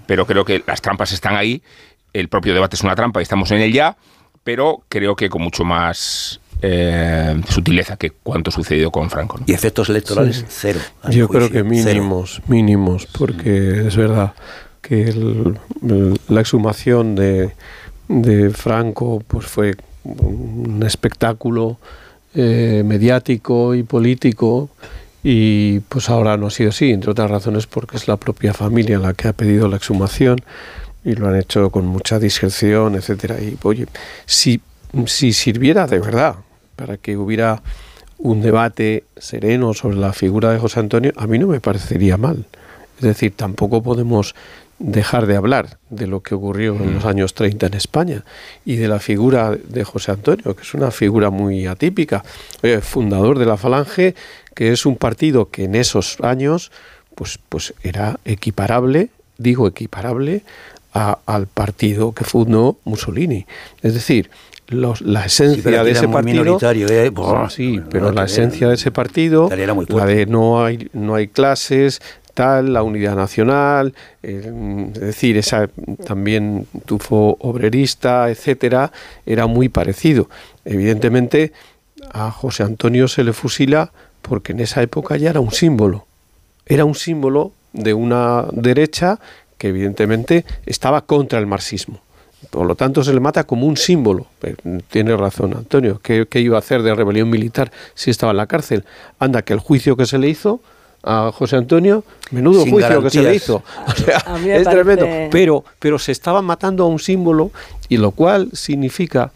[0.07, 1.61] Pero creo que las trampas están ahí.
[2.13, 3.95] El propio debate es una trampa y estamos en el ya,
[4.43, 9.37] pero creo que con mucho más eh, sutileza que cuanto sucedió con Franco.
[9.37, 9.43] ¿no?
[9.47, 10.45] Y efectos electorales, Sí.
[10.47, 10.79] cero.
[11.09, 11.65] Yo creo que cero.
[11.65, 14.33] mínimos, mínimos, porque es verdad
[14.81, 17.53] que el- el- la exhumación de,
[18.07, 21.77] de Franco pues fue un espectáculo
[22.33, 24.69] eh, mediático y político
[25.23, 28.99] y pues ahora no ha sido así, entre otras razones porque es la propia familia
[28.99, 30.37] la que ha pedido la exhumación
[31.03, 33.39] y lo han hecho con mucha discreción, etcétera.
[33.39, 33.87] Y oye,
[34.25, 34.59] si,
[35.05, 36.35] si sirviera de verdad
[36.75, 37.61] para que hubiera
[38.17, 42.45] un debate sereno sobre la figura de José Antonio, a mí no me parecería mal.
[42.97, 44.35] Es decir, tampoco podemos
[44.91, 48.23] dejar de hablar de lo que ocurrió en los años 30 en España
[48.65, 52.23] y de la figura de José Antonio, que es una figura muy atípica,
[52.63, 54.13] Oye, fundador de la Falange,
[54.53, 56.71] que es un partido que en esos años
[57.15, 59.09] pues, pues era equiparable,
[59.39, 60.43] digo equiparable,
[60.93, 63.45] a- al partido que fundó Mussolini.
[63.81, 64.29] Es decir,
[64.67, 66.43] los- la esencia de ese partido...
[66.43, 67.09] minoritario, ¿eh?
[67.49, 71.15] Sí, pero la esencia de ese partido, Italia era muy la de no hay, no
[71.15, 72.01] hay clases,
[72.35, 74.51] la unidad nacional, eh,
[74.93, 75.69] es decir, esa
[76.05, 78.91] también tufo obrerista, etcétera,
[79.25, 80.29] era muy parecido.
[80.65, 81.53] Evidentemente,
[82.11, 86.05] a José Antonio se le fusila porque en esa época ya era un símbolo.
[86.65, 89.19] Era un símbolo de una derecha
[89.57, 92.01] que evidentemente estaba contra el marxismo.
[92.49, 94.27] Por lo tanto, se le mata como un símbolo.
[94.89, 95.99] Tiene razón, Antonio.
[96.01, 98.83] ¿Qué, qué iba a hacer de rebelión militar si estaba en la cárcel?
[99.19, 100.61] Anda, que el juicio que se le hizo
[101.05, 103.43] a José Antonio, menudo Sin juicio que se le garantías.
[103.43, 103.63] hizo.
[103.87, 105.05] O sea, es parece- tremendo.
[105.31, 107.51] Pero, pero se estaba matando a un símbolo,
[107.89, 109.31] y lo cual significa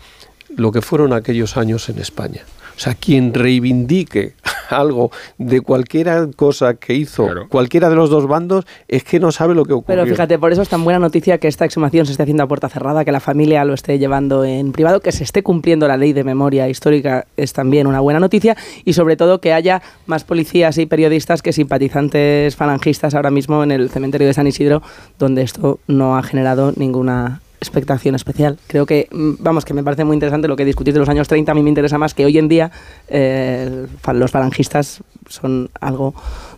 [0.56, 2.42] lo que fueron aquellos años en España.
[2.80, 4.36] O sea, quien reivindique
[4.70, 9.54] algo de cualquiera cosa que hizo cualquiera de los dos bandos es que no sabe
[9.54, 10.02] lo que ocurrió.
[10.02, 12.48] Pero fíjate, por eso es tan buena noticia que esta exhumación se esté haciendo a
[12.48, 15.98] puerta cerrada, que la familia lo esté llevando en privado, que se esté cumpliendo la
[15.98, 18.56] ley de memoria histórica es también una buena noticia
[18.86, 23.72] y sobre todo que haya más policías y periodistas que simpatizantes falangistas ahora mismo en
[23.72, 24.82] el cementerio de San Isidro,
[25.18, 28.58] donde esto no ha generado ninguna expectación especial.
[28.68, 31.28] Creo que, mm, vamos, que me parece muy interesante lo que discutís de los años
[31.28, 31.52] 30.
[31.52, 32.72] A mí me interesa más que hoy en día
[33.08, 36.14] eh, los falangistas son algo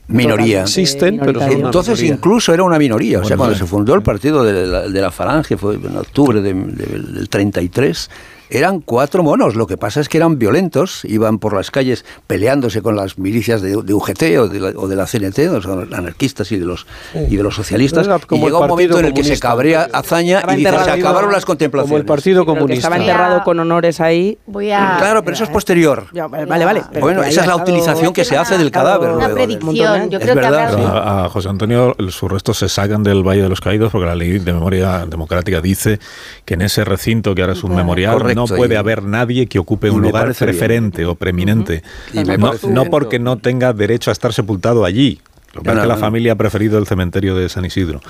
[0.07, 0.61] minoría.
[0.61, 3.19] Existen, pero entonces incluso era una minoría.
[3.19, 6.41] o sea, cuando se fundó el partido de la, de la Falange, fue en octubre
[6.41, 8.09] de, del 33,
[8.51, 9.55] eran cuatro monos.
[9.55, 13.61] Lo que pasa es que eran violentos, iban por las calles peleándose con las milicias
[13.61, 16.85] de, UGT o de, la, o de la CNT, los anarquistas y de los,
[17.29, 18.07] y de los socialistas.
[18.29, 21.45] Y llega un momento en el que se cabrea hazaña y dice, se acabaron las
[21.45, 21.89] contemplaciones.
[21.89, 22.87] Como el Partido Comunista.
[22.87, 24.37] estaba enterrado con honores ahí.
[24.45, 24.97] Voy a...
[24.99, 26.07] Claro, pero eso es posterior.
[26.11, 26.83] vale, vale.
[26.99, 29.11] bueno, esa es la utilización que se hace del cadáver.
[29.11, 30.09] Una predicción.
[30.09, 33.91] Yo creo que a, José Antonio sus restos se sacan del Valle de los Caídos
[33.91, 35.99] porque la ley de memoria democrática dice
[36.45, 39.89] que en ese recinto que ahora es un memorial no puede haber nadie que ocupe
[39.89, 41.83] un lugar preferente o preeminente.
[42.13, 45.19] no, porque no tenga derecho a estar sepultado allí.
[45.53, 48.01] Lo que la familia ha preferido el cementerio de San Isidro.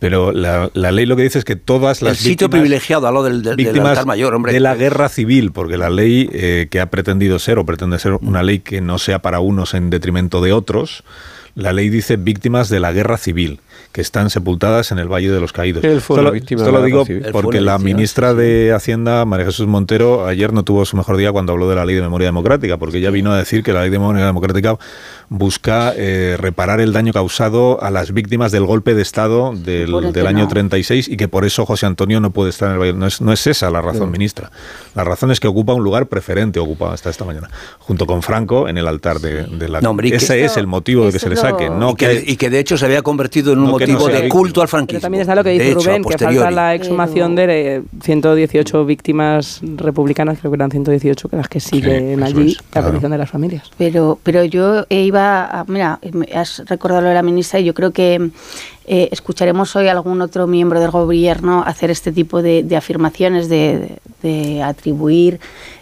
[0.00, 3.22] Pero la, ley lo que dice es que todas las el sitio privilegiado a lo
[3.22, 4.52] del, víctimas mayor, hombre.
[4.52, 8.14] de la guerra civil, porque la ley eh, que ha pretendido ser o pretende ser
[8.14, 11.04] una ley que no sea para unos en detrimento de otros,
[11.54, 13.60] la ley dice víctimas de la guerra civil
[13.92, 15.82] que están sepultadas en el Valle de los Caídos.
[15.84, 20.96] esto lo digo porque la ministra de Hacienda, María Jesús Montero, ayer no tuvo su
[20.96, 23.62] mejor día cuando habló de la Ley de Memoria Democrática, porque ella vino a decir
[23.62, 24.78] que la Ley de Memoria Democrática
[25.28, 30.26] busca eh, reparar el daño causado a las víctimas del golpe de Estado del, del
[30.26, 32.92] año 36 y que por eso José Antonio no puede estar en el Valle.
[32.92, 34.50] No es, no es esa la razón, ministra.
[34.94, 38.68] La razón es que ocupa un lugar preferente, ocupado hasta esta mañana, junto con Franco
[38.68, 39.80] en el altar de, la...
[40.04, 41.70] Ese es el motivo de que se le saque.
[41.70, 44.62] No y, que, y que de hecho se había convertido en un motivo de culto
[44.62, 44.98] al franquismo.
[44.98, 50.38] Pero también está lo que dice Rubén, que falta la exhumación de 118 víctimas republicanas,
[50.38, 53.70] creo que eran 118, que las que siguen allí la condición de las familias.
[53.78, 56.00] Pero, pero yo iba, a, mira,
[56.34, 58.30] has recordado lo de la ministra y yo creo que
[58.86, 64.62] eh, escucharemos hoy a algún otro miembro del gobierno hacer este tipo de, afirmaciones, de,
[64.64, 65.38] atribuir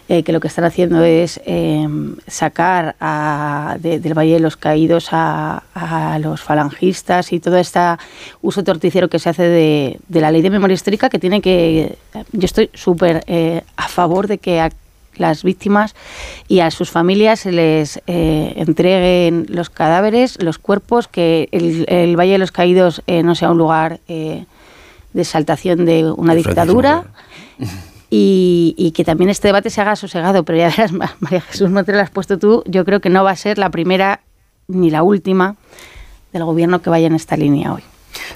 [0.09, 2.95] eh, que lo que están haciendo es em, sacar
[3.79, 5.63] del Valle de los Caídos a,
[6.21, 7.79] los falangistas y todo este
[8.41, 11.97] uso torticero que se hace de, la ley de memoria histórica que tiene que...
[12.33, 14.59] Yo estoy súper eh, a favor de que
[15.19, 15.95] las víctimas
[16.47, 22.33] y a sus familias se les eh, entreguen los cadáveres, los cuerpos, que el, Valle
[22.33, 24.45] de los Caídos eh, no sea un lugar eh,
[25.13, 27.05] de exaltación de una dictadura.
[28.11, 32.03] Y, que también este debate se haga sosegado, pero ya verás, María Jesús Montero, lo
[32.03, 34.21] has puesto tú, yo creo que no va a ser la primera
[34.67, 35.55] ni la última
[36.33, 37.83] del gobierno que vaya en esta línea hoy.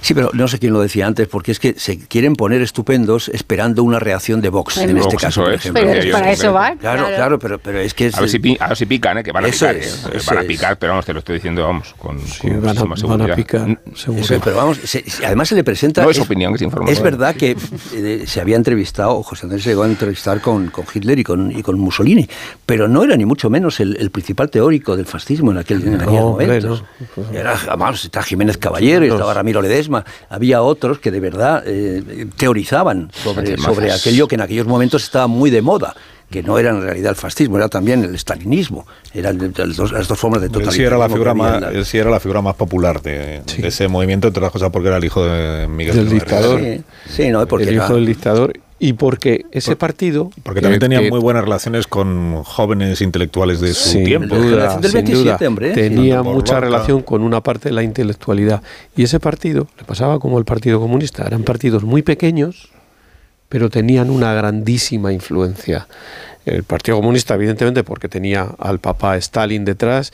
[0.02, 3.30] Sí, pero no sé quién lo decía antes, porque es que se quieren poner estupendos
[3.30, 5.84] esperando una reacción de Vox, en este caso, por ejemplo.
[5.84, 6.76] Pero para eso va.
[6.76, 8.12] Claro, claro, pero, pero es que...
[8.14, 8.40] a, ver si,
[8.86, 9.24] pican, ¿eh?
[9.24, 9.76] que van a picar.
[9.76, 9.90] ¿eh?
[10.28, 13.32] van a picar, pero vamos, te lo estoy diciendo, vamos, con, sí, van, a, van,
[13.32, 14.42] a, picar, seguro.
[14.44, 14.80] pero vamos,
[15.24, 16.04] además se le presenta...
[16.04, 16.98] No es, opinión, es información.
[16.98, 17.56] Es verdad que
[17.94, 21.52] eh, se había entrevistado, José Andrés se llegó a entrevistar con, con Hitler y con,
[21.52, 22.28] y con Mussolini,
[22.66, 26.14] pero no era ni mucho menos el, principal teórico del fascismo en aquel, en aquel
[26.14, 26.86] momento.
[27.34, 33.12] Era, además, está Jiménez Caballero, estaba Ramiro Ledesma, había otros que de verdad eh, teorizaban
[33.14, 35.96] sobre, sobre aquello que en aquellos momentos estaba muy de moda
[36.30, 40.08] que no era en realidad el fascismo, era también el stalinismo, eran las dos, las
[40.08, 40.72] dos formas de totalitarismo.
[40.72, 44.30] Él sí era la figura, más, sí era la figura más popular de, ese movimiento,
[44.30, 46.60] entre otras cosas porque era el hijo de Miguel del dictador.
[47.08, 48.52] Sí, no, porque el hijo del dictador
[48.84, 50.30] y porque ese partido...
[50.44, 54.36] Porque también tenía muy buenas relaciones con jóvenes intelectuales de su tiempo.
[54.36, 55.38] Duda, sin duda,
[55.74, 58.62] tenía mucha relación con una parte de la intelectualidad.
[58.98, 61.26] Y ese partido le pasaba como el Partido Comunista.
[61.26, 62.74] Eran partidos muy pequeños,
[63.48, 65.88] pero tenían una grandísima influencia.
[66.46, 70.12] El Partido Comunista, evidentemente, porque tenía al papá Stalin detrás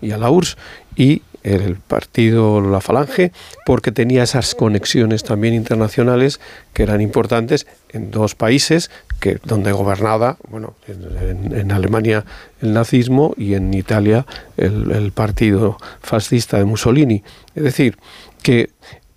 [0.00, 0.56] y a la URSS,
[0.94, 3.32] y el partido La Falange,
[3.66, 6.40] porque tenía esas conexiones también internacionales
[6.72, 8.90] que eran importantes en dos países
[9.20, 12.24] que donde gobernaba, bueno, en, Alemania
[12.60, 14.26] el nazismo y en Italia
[14.56, 17.22] el, el partido fascista de Mussolini.
[17.54, 17.96] Es decir,
[18.42, 18.70] que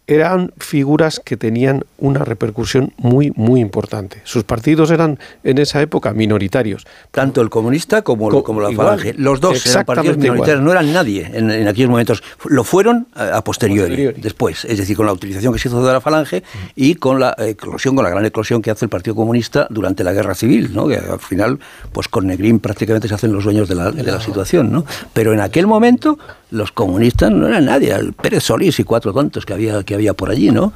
[0.07, 4.21] eran figuras que tenían una repercusión muy, muy importante.
[4.23, 6.85] Sus partidos eran en esa época minoritarios.
[7.11, 9.13] Tanto el comunista como, Co- como la igual, falange.
[9.17, 10.63] Los dos eran partidos minoritarios, igual.
[10.65, 12.21] no eran nadie en, en aquellos momentos.
[12.45, 14.21] Lo fueron a, a posteriori, posteriori.
[14.21, 14.65] después.
[14.65, 16.43] Es decir, con la utilización que se hizo de la falange
[16.75, 20.13] y con la eclosión, con la gran eclosión que hace el Partido Comunista durante la
[20.13, 20.87] Guerra Civil, ¿no?
[20.87, 21.59] que al final,
[21.91, 24.71] pues con Negrín prácticamente se hacen los dueños de la, de la situación.
[24.71, 24.85] ¿no?
[25.13, 26.19] Pero en aquel momento
[26.51, 30.13] los comunistas no eran nadie, el Pérez Solís y cuatro tontos que había, que había
[30.13, 30.51] por allí.
[30.51, 30.71] ¿no?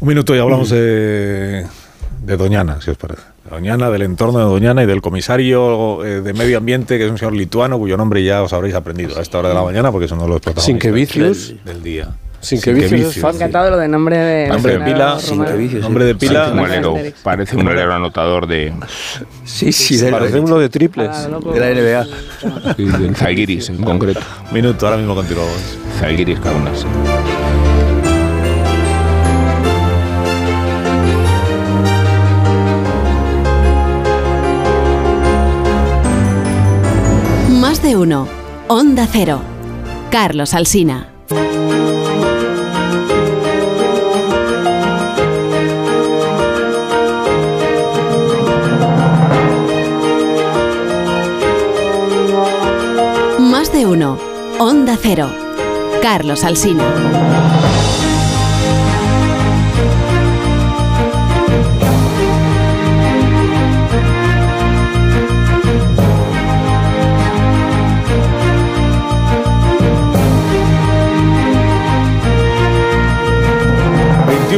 [0.00, 1.66] Un minuto y hablamos de,
[2.24, 3.22] de Doñana, si os parece.
[3.50, 7.18] Doñana, del entorno de Doñana y del comisario eh, de medio ambiente, que es un
[7.18, 10.06] señor lituano, cuyo nombre ya os habréis aprendido a esta hora de la mañana, porque
[10.06, 11.48] son uno de los protagonistas Sin que vicios.
[11.48, 12.08] del, del día.
[12.42, 13.40] Sin que vicios es fácil.
[13.42, 14.48] Encantado lo de nombre de.
[14.48, 15.18] Nombre de pila,
[15.82, 16.44] nombre de pila.
[16.44, 18.72] Parece un alero, parece un alero anotador de.
[19.44, 21.10] Sí, sí, de Parece uno de triples.
[21.52, 22.74] de la NBA.
[22.76, 24.20] Sí, del Zalgiris en concreto.
[24.52, 25.76] Minuto, ahora mismo continuamos.
[25.98, 26.86] Zalgiris Kaunas.
[38.00, 38.28] Más de uno.
[38.68, 39.42] Onda Cero.
[40.10, 41.06] Carlos Alsina.
[53.38, 54.18] Más de uno.
[54.58, 55.28] Onda Cero.
[56.00, 57.39] Carlos Alsina.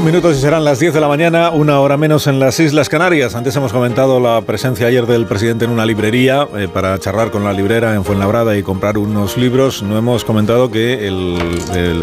[0.02, 2.88] Un minutos y serán las 10 de la mañana, una hora menos en las Islas
[2.88, 3.36] Canarias.
[3.36, 7.44] Antes hemos comentado la presencia ayer del presidente en una librería eh, para charlar con
[7.44, 9.80] la librera en Fuenlabrada y comprar unos libros.
[9.84, 11.08] No hemos comentado que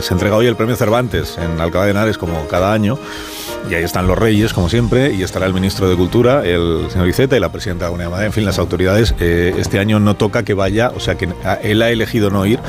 [0.01, 2.97] se entrega hoy el premio Cervantes en Alcalá de Henares como cada año.
[3.69, 7.09] Y ahí están los reyes, como siempre, y estará el ministro de Cultura, el señor
[7.09, 8.27] Iceta, y la presidenta de la Madrid.
[8.27, 11.27] En fin, las autoridades eh, este año no toca que vaya, o sea que
[11.63, 12.61] él ha elegido no ir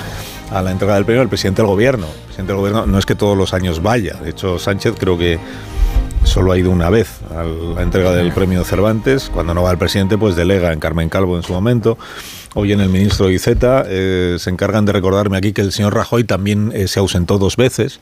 [0.51, 2.07] a la entrega del premio al presidente del gobierno.
[2.07, 4.15] El presidente del gobierno no es que todos los años vaya.
[4.15, 5.39] De hecho, Sánchez creo que
[6.25, 9.31] solo ha ido una vez a la entrega del premio Cervantes.
[9.33, 11.99] Cuando no va el presidente, pues delega en Carmen Calvo en su momento.
[12.55, 16.25] Hoy en el ministro Iceta eh, se encargan de recordarme aquí que el señor Rajoy
[16.25, 18.01] también eh, se ausentó dos veces,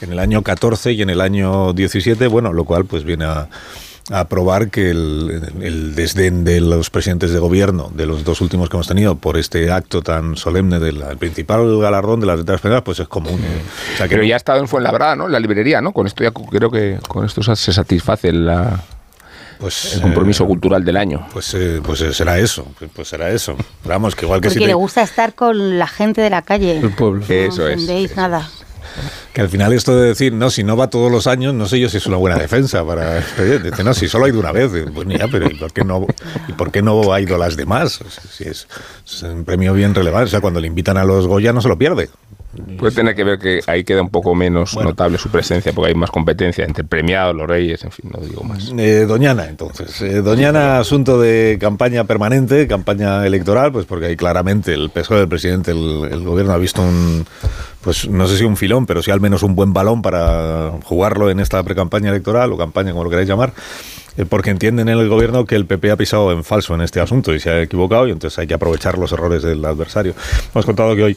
[0.00, 3.48] en el año 14 y en el año 17, bueno, lo cual pues viene a,
[4.10, 8.68] a probar que el, el desdén de los presidentes de gobierno, de los dos últimos
[8.68, 12.56] que hemos tenido, por este acto tan solemne del el principal galardón de las letras
[12.56, 13.40] españolas, pues es común.
[13.94, 15.26] O sea, que Pero no- ya ha estado en Fuenlabrada, ¿no?
[15.26, 15.92] En la librería, ¿no?
[15.92, 18.82] Con esto ya creo que con esto se satisface la,
[19.58, 21.26] pues, el compromiso cultural del año.
[21.32, 23.56] Pues, eh, pues eh, será eso, pues, será eso.
[23.84, 26.42] Vamos, que igual que si Porque te- le gusta estar con la gente de la
[26.42, 26.78] calle.
[26.78, 27.24] El pueblo.
[27.26, 28.16] No Eso es.
[28.16, 28.50] nada.
[29.32, 31.80] Que al final esto de decir, no, si no va todos los años, no sé
[31.80, 33.16] yo si es una buena defensa para.
[33.62, 34.70] Dice, no, si solo ha ido una vez.
[34.94, 36.06] Pues mira, pero ¿y por qué no,
[36.48, 38.00] y por qué no ha ido las demás?
[38.30, 38.68] Si es,
[39.06, 40.26] es un premio bien relevante.
[40.26, 42.10] O sea, cuando le invitan a los Goya no se lo pierde.
[42.78, 45.94] Puede tener que ver que ahí queda un poco menos notable su presencia, porque hay
[45.94, 48.72] más competencia entre premiados, los reyes, en fin, no digo más.
[48.76, 50.00] Eh, Doñana, entonces.
[50.02, 55.28] Eh, Doñana, asunto de campaña permanente, campaña electoral, pues porque ahí claramente el PSOE del
[55.28, 57.26] presidente, el, el gobierno ha visto un,
[57.82, 61.30] pues no sé si un filón, pero sí al menos un buen balón para jugarlo
[61.30, 63.52] en esta precampaña electoral o campaña, como lo queráis llamar.
[64.16, 67.00] eh, Porque entienden en el gobierno que el PP ha pisado en falso en este
[67.00, 70.14] asunto y se ha equivocado y entonces hay que aprovechar los errores del adversario.
[70.54, 71.16] Hemos contado que hoy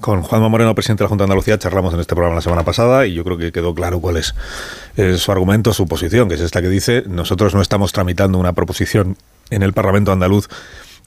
[0.00, 2.64] con Juanma Moreno, presidente de la Junta de Andalucía, charlamos en este programa la semana
[2.64, 4.34] pasada y yo creo que quedó claro cuál es
[4.96, 8.52] eh, su argumento, su posición, que es esta que dice, nosotros no estamos tramitando una
[8.52, 9.16] proposición
[9.50, 10.48] en el Parlamento andaluz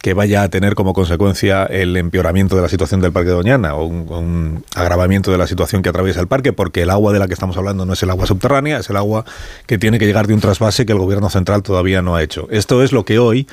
[0.02, 3.76] que vaya a tener como consecuencia el empeoramiento de la situación del Parque de Doñana
[3.76, 7.20] o un, un agravamiento de la situación que atraviesa el parque, porque el agua de
[7.20, 9.26] la que estamos hablando no es el agua subterránea, es el agua
[9.68, 12.48] que tiene que llegar de un trasvase que el Gobierno central todavía no ha hecho.
[12.50, 13.48] Esto es lo que hoy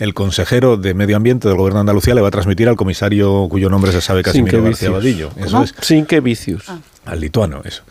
[0.00, 3.46] el consejero de Medio Ambiente del Gobierno de Andalucía le va a transmitir al comisario
[3.48, 5.28] cuyo nombre se sabe, Sin que Casimiro García vicios.
[5.28, 5.46] Vadillo.
[5.46, 6.64] Eso es, Sin que vicios.
[7.06, 7.82] al lituano, eso.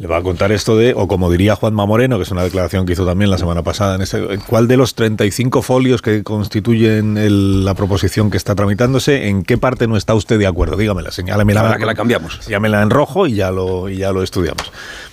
[0.00, 2.86] Le va a contar esto de, o como diría Juanma Moreno, que es una declaración
[2.86, 7.18] que hizo también la semana pasada, en este, ¿cuál de los 35 folios que constituyen
[7.18, 10.76] el- la proposición que está tramitándose, en qué parte no está usted de acuerdo?
[10.76, 11.62] Dígamela, señálemela.
[11.62, 12.46] Ahora que la cambiamos.
[12.46, 14.70] Llámela en rojo y ya lo, y ya lo estudiamos.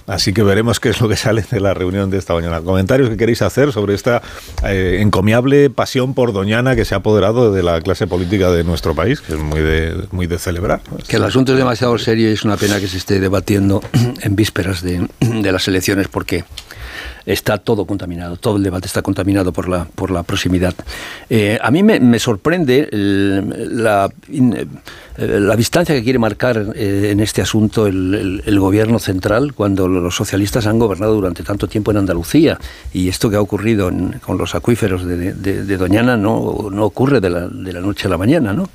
[0.07, 2.61] Así que veremos qué es lo que sale de la reunión de esta mañana.
[2.61, 4.21] Comentarios que queréis hacer sobre esta
[4.63, 8.93] eh, encomiable pasión por Doñana que se ha apoderado de la clase política de nuestro
[8.93, 10.81] país, que es muy de, muy de celebrar.
[11.07, 13.81] Que el asunto es demasiado serio y es una pena que se esté debatiendo
[14.21, 15.07] en vísperas de,
[15.51, 16.43] las elecciones porque
[17.25, 20.73] está todo contaminado, todo el debate está contaminado por la, por la proximidad.
[21.29, 24.65] Eh, a mí me, me sorprende la, eh,
[25.17, 29.87] la distancia que quiere marcar eh, en este asunto el, el- el gobierno central cuando
[29.87, 32.59] los socialistas han gobernado durante tanto tiempo en Andalucía
[32.93, 36.85] y esto que ha ocurrido en- con los acuíferos de, de- de Doñana no, no
[36.85, 38.69] ocurre de la, de la noche a la mañana, ¿no?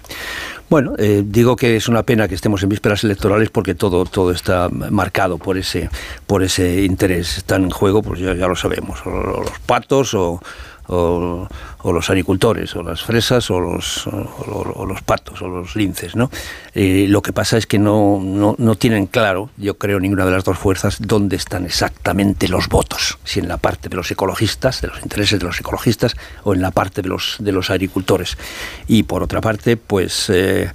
[0.70, 4.30] Bueno, eh, digo que es una pena que estemos en vísperas electorales porque todo, todo
[4.30, 5.90] está marcado por ese,
[6.28, 7.38] por ese interés.
[7.38, 9.10] Están en juego, pues ya, lo sabemos, o
[9.42, 10.40] los patos o,
[10.86, 11.48] o-
[11.82, 16.16] o los agricultores, o las fresas, o los, o, o los patos, o los linces,
[16.16, 16.30] ¿no?
[16.74, 20.32] Eh, lo que pasa es que no, no, no tienen claro, yo creo, ninguna de
[20.32, 23.18] las dos fuerzas, dónde están exactamente los votos.
[23.24, 26.62] Si en la parte de los ecologistas, de los intereses de los ecologistas, o en
[26.62, 28.36] la parte de los, de los agricultores.
[28.86, 30.72] Y por otra parte, pues, eh,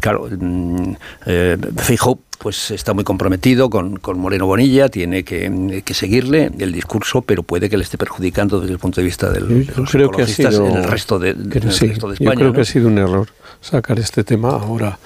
[0.00, 0.92] claro, mm,
[1.26, 6.72] eh, Feijóo, pues está muy comprometido con, con Moreno Bonilla, tiene que, que seguirle el
[6.72, 9.90] discurso, pero puede que le esté perjudicando desde el punto de vista del, de los
[9.90, 12.16] creo que ha ecologistas sido en el resto de, que en el sí, resto de
[12.16, 12.34] yo España.
[12.36, 12.54] creo ¿no?
[12.54, 13.28] que ha sido un error
[13.60, 14.98] sacar este tema ahora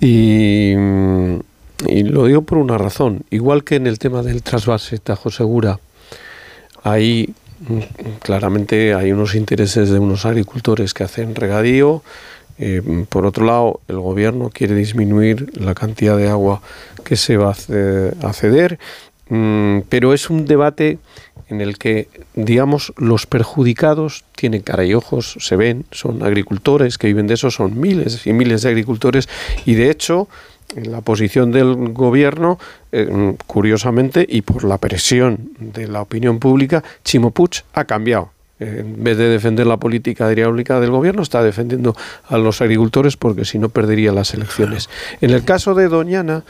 [0.00, 0.72] y,
[1.86, 5.78] y lo digo por una razón igual que en el tema del trasvase Tajo Segura
[6.82, 7.78] ahí mm,
[8.22, 12.02] claramente hay unos intereses de unos agricultores que hacen regadío
[12.58, 16.62] eh, por otro lado, el gobierno quiere disminuir la cantidad de agua
[17.04, 18.78] que se va a ce- a ceder,
[19.28, 20.98] mm, pero es un debate
[21.48, 27.06] en el que, digamos, los perjudicados tienen cara y ojos, se ven, son agricultores que
[27.06, 29.28] viven de eso, son miles y miles de agricultores,
[29.64, 30.28] y de hecho,
[30.74, 32.58] en la posición del gobierno,
[32.90, 38.30] eh, mm, curiosamente, y por la presión de la opinión pública, Chimo Puig ha cambiado.
[38.58, 41.94] En vez de defender la política hidráulica del gobierno, está defendiendo
[42.28, 44.88] a los agricultores porque si no perdería las elecciones.
[45.20, 46.42] En el caso de Doñana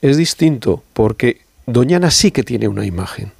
[0.00, 3.30] es distinto porque Doñana sí que tiene una imagen,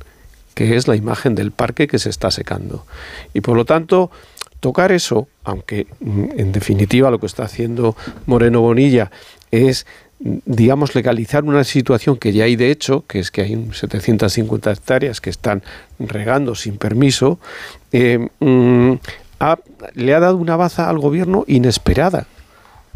[0.54, 2.86] que es la imagen del parque que se está secando.
[3.34, 4.12] Y por lo tanto,
[4.60, 7.96] tocar eso, aunque mm, en definitiva lo que está haciendo
[8.26, 9.10] Moreno Bonilla
[9.50, 9.86] es
[10.22, 15.20] digamos, legalizar una situación que ya hay de hecho, que es que hay 750 hectáreas
[15.20, 15.62] que están
[15.98, 17.40] regando sin permiso,
[17.90, 18.92] eh, mm,
[19.94, 22.26] le ha dado una baza al gobierno inesperada,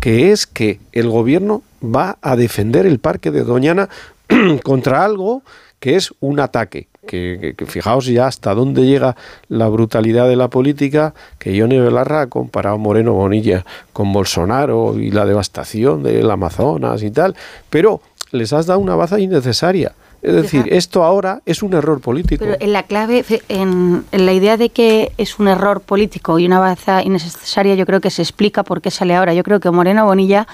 [0.01, 3.89] que es que el gobierno va a defender el parque de Doñana
[4.63, 5.43] contra algo
[5.81, 6.89] que es un ataque.
[7.07, 9.17] Que, que- que fijaos ya hasta dónde llega
[9.49, 14.99] la brutalidad de la política, que Ione Belarra ha comparado a Moreno Bonilla con Bolsonaro
[14.99, 17.35] y la devastación del Amazonas y tal,
[17.71, 18.01] pero
[18.33, 19.93] les has dado una baza innecesaria.
[20.23, 22.45] Es decir, esto ahora es un error político.
[22.45, 26.47] Pero en la clave, en, en la idea de que es un error político y
[26.47, 29.35] una baza innecesaria, yo creo que se explica por qué sale ahora.
[29.35, 30.49] Yo creo que Moreno Bonilla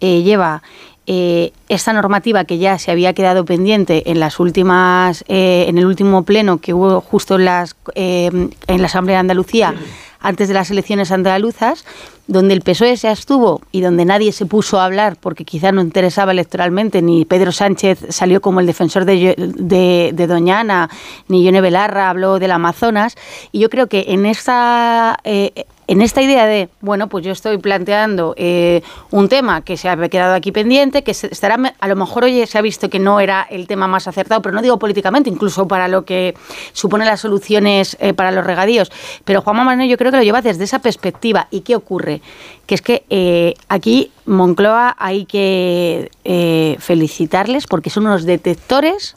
[0.00, 0.62] eh, lleva
[1.10, 5.86] eh, esta normativa que ya se había quedado pendiente en las últimas, eh, en el
[5.86, 8.30] último pleno que hubo justo en, las, eh,
[8.66, 9.74] en la Asamblea de Andalucía
[10.20, 11.86] antes de las elecciones andaluzas,
[12.26, 15.80] donde el PSOE se abstuvo y donde nadie se puso a hablar porque quizá no
[15.80, 20.90] interesaba electoralmente, ni Pedro Sánchez salió como el defensor de, de, de Doñana,
[21.28, 23.14] ni Yone Belarra habló del Amazonas.
[23.50, 27.56] Y yo creo que en esta, eh, en esta idea de, bueno, pues yo estoy
[27.56, 32.24] planteando eh, un tema que se ha quedado aquí pendiente, que estará, a lo mejor
[32.24, 35.30] hoy se ha visto que no era el tema más acertado, pero no digo políticamente,
[35.30, 36.34] incluso para lo que
[36.74, 38.92] supone las soluciones eh, para los regadíos.
[39.24, 41.48] Pero Juanma Moreno yo creo que lo lleva desde esa perspectiva.
[41.50, 42.20] ¿Y qué ocurre?
[42.66, 49.16] Que es que eh, aquí Moncloa hay que eh, felicitarles porque son unos detectores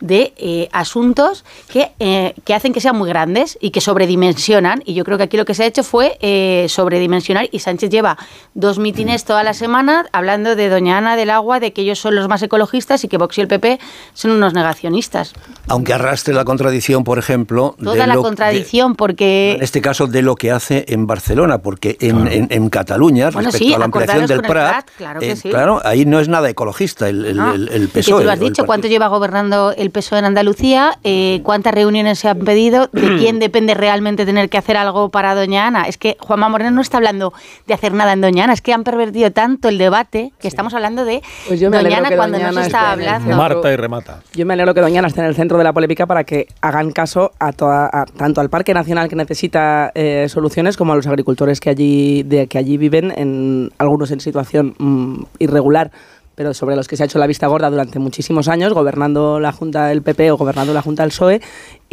[0.00, 4.82] de eh, asuntos que, eh, que hacen que sean muy grandes y que sobredimensionan.
[4.84, 7.48] Y yo creo que aquí lo que se ha hecho fue eh, sobredimensionar.
[7.52, 8.18] Y Sánchez lleva
[8.54, 12.14] dos mítines toda la semana hablando de Doña Ana del Agua, de que ellos son
[12.14, 13.78] los más ecologistas y que Vox y el PP
[14.12, 15.32] son unos negacionistas.
[15.68, 20.06] Aunque arrastre la contradicción, por ejemplo, Toda de la lo- contradicción, porque en este caso
[20.06, 23.78] de lo que hace en Barcelona, porque en, en- en Cataluña, Bueno, respecto sí, a
[23.78, 24.50] la ampliación del Prat,
[24.84, 25.48] Prat, claro que eh, sí.
[25.50, 27.54] claro, ahí no es nada ecologista el, el, No.
[27.54, 30.92] el- el Y que tú lo has dicho, ¿cuánto lleva gobernando el PSOE en Andalucía?
[31.04, 32.88] Eh, ¿Cuántas reuniones se han pedido?
[32.92, 35.82] ¿De quién depende realmente tener que hacer algo para Doña Ana?
[35.88, 37.32] Es que Juanma Moreno no está hablando
[37.66, 40.74] de hacer nada en Doña Ana, es que han pervertido tanto el debate que estamos
[40.74, 43.36] hablando de Pues yo me Doña Ana cuando Doña no se Ana está el hablando.
[43.36, 44.20] Marta y remata.
[44.34, 46.90] Yo me alegro que Doñana esté en el centro de la polémica para que hagan
[46.90, 51.06] caso a, toda, a- tanto al Parque Nacional que necesita eh, soluciones como a los
[51.06, 55.90] agricultores que allí, de, que allí viven, en algunos en situación mm, irregular
[56.34, 59.52] pero sobre los que se ha hecho la vista gorda durante muchísimos años, gobernando la
[59.52, 61.40] Junta del PP o gobernando la Junta del PSOE,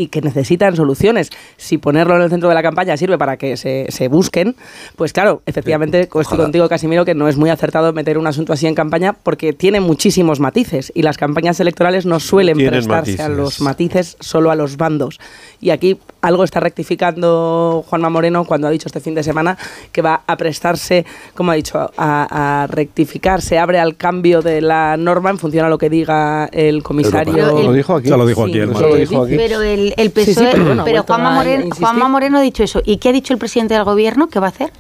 [0.02, 1.30] y que necesitan soluciones.
[1.58, 4.56] Si ponerlo en el centro de la campaña sirve para que se, se busquen,
[4.96, 8.68] pues claro, efectivamente, estoy contigo, Casimiro, que no es muy acertado meter un asunto así
[8.68, 13.30] en campaña porque tiene muchísimos matices y las campañas electorales no suelen Tienen prestarse a
[13.30, 15.20] los matices solo a los bandos.
[15.60, 19.58] Y aquí algo está rectificando Juanma Moreno cuando ha dicho este fin de semana
[19.92, 24.62] que va a prestarse, como ha dicho, a, a rectificar, se abre al cambio de
[24.62, 27.34] la norma en función a lo que diga el comisario.
[27.34, 28.10] Pero el- Lo dijo aquí.
[28.10, 28.90] Ya lo dijo aquí el Eso martes.
[28.92, 29.36] lo dijo aquí.
[29.38, 31.86] Pero el, el Sí, sí, PSOE, pero bueno, Juanma Moreno, insistir.
[31.88, 32.82] Juanma Moreno ha dicho eso.
[32.86, 34.28] ¿Y qué ha dicho el presidente del gobierno?
[34.28, 34.72] ¿Qué va a hacer?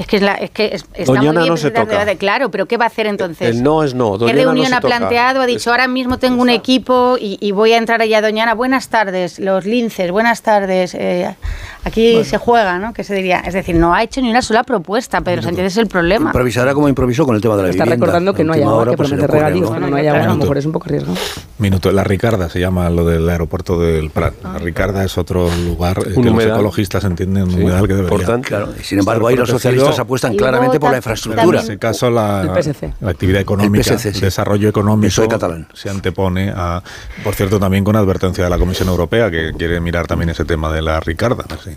[0.00, 1.98] Es que, es la, es que es- está Doñana muy bien no se presentar toca.
[1.98, 3.48] debate, claro, pero ¿qué va a hacer entonces?
[3.48, 4.12] El no es no.
[4.14, 4.96] ¿Qué Doñana no reunión se ha toca.
[4.96, 5.42] planteado?
[5.42, 8.54] Ha dicho, ahora mismo tengo un equipo y, y voy a entrar allá, Doñana.
[8.54, 10.94] Buenas tardes, los linces, buenas tardes.
[10.94, 11.36] eh,
[11.84, 12.94] aquí se juega, ¿no?
[12.94, 13.40] Que se diría.
[13.40, 16.30] Es decir, no ha hecho ni una sola propuesta, Pedro Sánchez es el problema.
[16.30, 18.06] Improvisará como improvisó con el tema de la Está vivienda.
[18.06, 19.80] recordando que no hay agua, hora, que pues, promete ocurre regadío.
[19.90, 21.18] no hay agua, a lo mejor es un poco arriesgado.
[21.58, 24.32] Minuto, la Ricarda se llama lo del aeropuerto del Prat.
[24.42, 28.14] La Ricarda es otro lugar eh, que los ecologistas entienden un humedal que debería.
[28.14, 28.48] importante.
[28.48, 29.89] Claro, sin embargo, ahí los protegido.
[29.92, 31.58] Socialistas apuestan Y claramente por la infraestructura.
[31.58, 32.94] En ese caso, la, El PSC.
[33.00, 34.20] la actividad económica, El PSC, sí.
[34.20, 35.68] desarrollo económico, catalán.
[35.74, 36.82] se antepone a.
[37.24, 40.72] Por cierto, también con advertencia de la Comisión Europea, que quiere mirar también ese tema
[40.72, 41.44] de la Ricarda.
[41.62, 41.70] sí.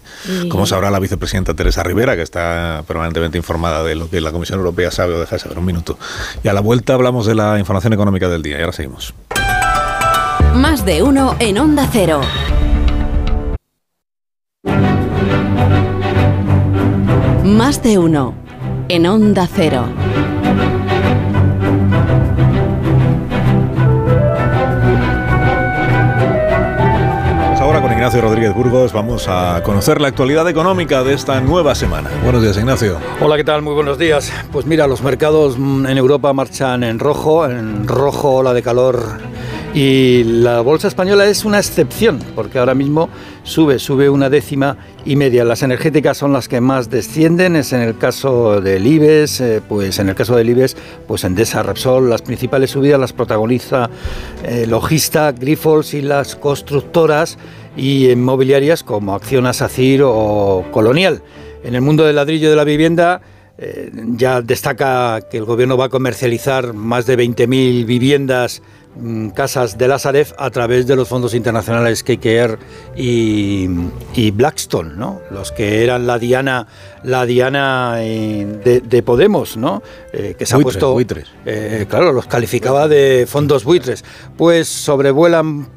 [0.45, 4.31] Y- Como sabrá la vicepresidenta Teresa Rivera, que está permanentemente informada de lo que la
[4.31, 5.57] Comisión Europea sabe o deja de saber.
[5.57, 5.97] Un minuto.
[6.43, 8.57] Y a la vuelta hablamos de la información económica del día.
[8.57, 9.13] Y ahora seguimos.
[10.55, 12.21] Más de uno en Onda Cero.
[17.43, 18.33] Más de uno
[18.87, 19.83] en Onda Cero.
[27.49, 31.75] Pues ahora con Ignacio Rodríguez Burgos vamos a conocer la actualidad económica de esta nueva
[31.75, 32.09] semana.
[32.23, 32.97] Buenos días, Ignacio.
[33.19, 33.61] Hola, ¿qué tal?
[33.61, 34.31] Muy buenos días.
[34.53, 39.32] Pues mira, los mercados mm, en Europa marchan en rojo, en rojo ola de calor
[39.73, 43.09] y la bolsa española es una excepción porque ahora mismo
[43.43, 45.43] sube, sube una décima y media.
[45.45, 49.97] Las energéticas son las que más descienden, es en el caso del IBEX, eh, pues
[49.97, 50.75] en el caso del IBEX,
[51.07, 53.89] pues Endesa, Repsol, las principales subidas las protagoniza
[54.43, 57.39] eh, Logista, Grifols y las constructoras
[57.75, 61.23] y inmobiliarias como Acciona, SACIR o Colonial.
[61.63, 63.21] En el mundo del ladrillo de la vivienda
[63.55, 68.63] eh, ya destaca que el gobierno va a comercializar más de 20.000 viviendas,
[69.33, 72.59] casas de la Sareb a través de los fondos internacionales KKR
[72.95, 73.67] y,
[74.13, 75.21] y Blackstone, ¿no?
[75.31, 76.67] los que eran la diana,
[77.03, 79.81] la diana eh, de, de Podemos, ¿no?
[80.11, 81.27] Eh, que se ha puesto, buitres.
[81.45, 84.05] eh, claro, los calificaba de fondos buitres,
[84.37, 85.67] pues sobrevuelan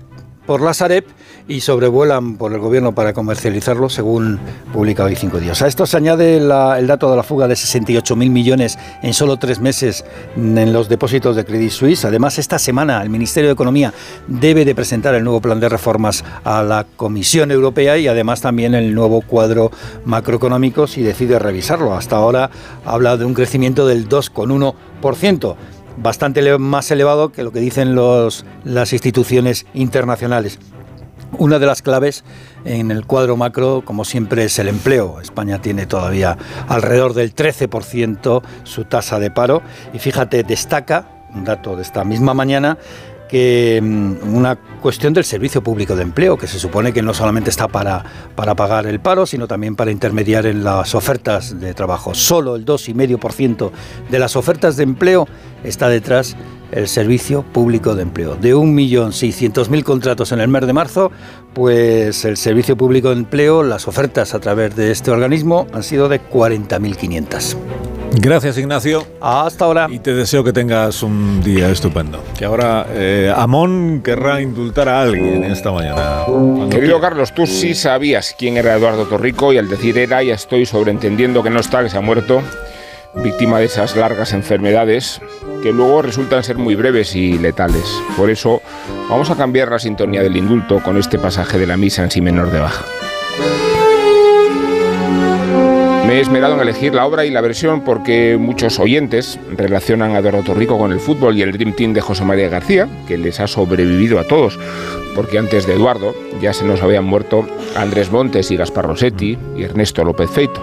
[0.47, 1.05] por la Sareb
[1.49, 4.39] y sobrevuelan por el gobierno para comercializarlo, según
[4.73, 5.63] publica hoy cinco días.
[5.63, 9.37] A esto se añade la- el dato de la fuga de 68.000 millones en solo
[9.37, 10.05] tres meses
[10.37, 12.05] en los depósitos de Credit Suisse.
[12.05, 13.93] Además, esta semana el Ministerio de Economía
[14.27, 18.75] debe de presentar el nuevo plan de reformas a la Comisión Europea y además también
[18.75, 19.71] el nuevo cuadro
[20.05, 21.95] macroeconómico si decide revisarlo.
[21.95, 22.51] Hasta ahora
[22.85, 25.57] habla de un crecimiento del 2,1%
[25.99, 27.95] bastante más elevado que lo que dicen
[28.65, 30.59] las instituciones internacionales.
[31.39, 32.25] Una de las claves
[32.65, 35.21] en el cuadro macro, como siempre, es el empleo.
[35.21, 36.37] España tiene todavía
[36.69, 39.63] alrededor del 13% su tasa de paro
[39.93, 42.79] y fíjate, destaca, un dato de esta misma mañana,
[43.29, 47.51] que mm, una cuestión del servicio público de empleo, que se supone que no solamente
[47.51, 48.05] está para,
[48.35, 52.15] para pagar el paro, sino también para intermediar en las ofertas de trabajo.
[52.15, 53.71] Solo el 2,5%
[54.11, 55.27] de las ofertas de empleo
[55.65, 56.37] está detrás
[56.73, 58.37] el servicio público de empleo.
[58.37, 61.11] De 1.600.000 contratos en el mes de marzo,
[61.55, 66.09] pues el servicio público de empleo, las ofertas a través de este organismo han sido
[66.09, 67.57] de 40.500.
[68.19, 69.07] Gracias, Ignacio.
[69.21, 69.89] Hasta ahora.
[69.91, 72.23] Y te deseo que tengas un día estupendo.
[72.39, 76.23] Que ahora eh, Amón querrá indultar a alguien esta mañana.
[76.25, 77.09] Cuando Querido quiera.
[77.11, 81.43] Carlos, tú sí sabías quién era Eduardo Torrico y al decir era ya estoy sobreentendiendo
[81.43, 82.41] que no está, que se ha muerto,
[83.23, 85.21] víctima de esas largas enfermedades
[85.63, 87.85] que luego resultan ser muy breves y letales.
[88.17, 88.63] Por eso
[89.09, 92.21] vamos a cambiar la sintonía del indulto con este pasaje de la misa en si
[92.21, 92.85] menor de baja.
[96.07, 100.21] Me he esmerado en elegir la obra y la versión porque muchos oyentes relacionan a
[100.21, 103.41] Eduardo Torrico con el fútbol y el Dream Team de José María García, que les
[103.41, 104.57] ha sobrevivido a todos,
[105.17, 109.63] porque antes de Eduardo ya se nos habían muerto Andrés Montes y Gaspar Rossetti y
[109.65, 110.63] Ernesto López Feito.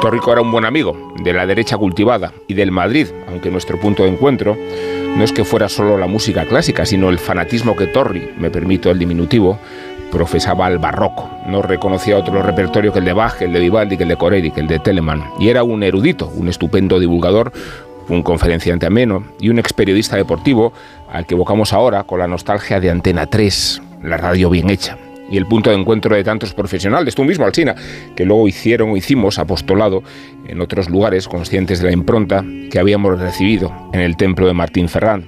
[0.00, 4.04] Torrico era un buen amigo de la derecha cultivada y del Madrid, aunque nuestro punto
[4.04, 4.56] de encuentro
[5.16, 8.90] no es que fuera solo la música clásica, sino el fanatismo que Torri, me permito
[8.90, 9.58] el diminutivo,
[10.10, 11.28] profesaba al barroco.
[11.46, 14.60] No reconocía otro repertorio que el de Bach, el de Vivaldi, el de Corelli, que
[14.60, 15.24] el de Telemann.
[15.38, 17.52] Y era un erudito, un estupendo divulgador,
[18.08, 20.72] un conferenciante ameno y un ex periodista deportivo
[21.10, 24.96] al que evocamos ahora con la nostalgia de Antena 3, la radio bien hecha
[25.30, 27.74] y el punto de encuentro de tantos profesionales, tú mismo, Alcina,
[28.16, 30.02] que luego hicieron o hicimos apostolado
[30.46, 34.88] en otros lugares conscientes de la impronta que habíamos recibido en el templo de Martín
[34.88, 35.24] Ferrán.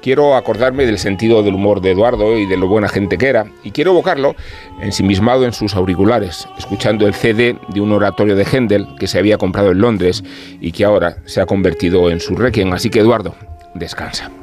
[0.00, 3.46] Quiero acordarme del sentido del humor de Eduardo y de lo buena gente que era,
[3.62, 4.34] y quiero evocarlo
[4.80, 9.38] ensimismado en sus auriculares, escuchando el CD de un oratorio de Händel que se había
[9.38, 10.24] comprado en Londres
[10.60, 12.72] y que ahora se ha convertido en su requiem.
[12.72, 13.36] Así que Eduardo,
[13.74, 14.41] descansa.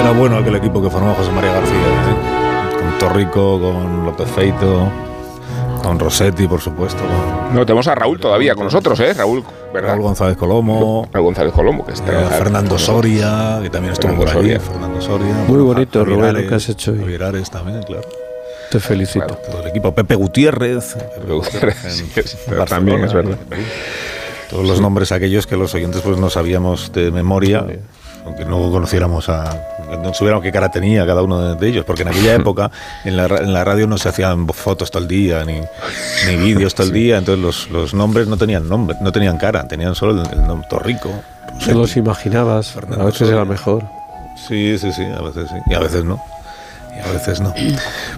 [0.00, 2.78] Era bueno aquel equipo que formó José María García, ¿eh?
[2.78, 4.88] con Torrico, con López Feito,
[5.88, 7.02] con Rossetti, por supuesto.
[7.02, 9.14] con- No, tenemos a Raúl todavía con nosotros, ¿eh?
[9.14, 9.42] Raúl,
[9.72, 9.90] ¿verdad?
[9.90, 11.08] Raúl González Colomo.
[11.12, 12.12] Raúl González Colombo, que está.
[12.12, 14.54] Eh, Fernando Soria, que también estuvo Fernando por allí.
[14.54, 14.60] Soria.
[14.60, 15.34] Fernando Soria.
[15.48, 16.98] Muy bonito, Javier Rubén, lo que has hecho hoy.
[17.00, 18.02] Javier Ares también, claro.
[18.70, 19.26] Te felicito.
[19.26, 19.94] Claro, todo el equipo.
[19.94, 20.94] Pepe Gutiérrez.
[20.94, 23.38] Pepe Gutiérrez, sí, es- en también es verdad.
[24.50, 27.64] Todos los nombres aquellos que los oyentes pues no sabíamos de memoria,
[28.28, 29.44] aunque no conociéramos a...
[30.02, 32.70] No supiéramos qué cara tenía cada uno de, ellos, porque en aquella época
[33.04, 35.60] en la, en la radio no se hacían fotos todo el día, ni,
[36.26, 39.66] ni vídeos todo el día, entonces los, los nombres no tenían nombre, no tenían cara,
[39.66, 41.10] tenían solo el, el nombre Torrico.
[41.64, 43.84] Te los imaginabas, a veces era mejor.
[44.36, 46.22] Sí, sí, sí, a veces sí, y a veces no.
[47.04, 47.54] A veces no.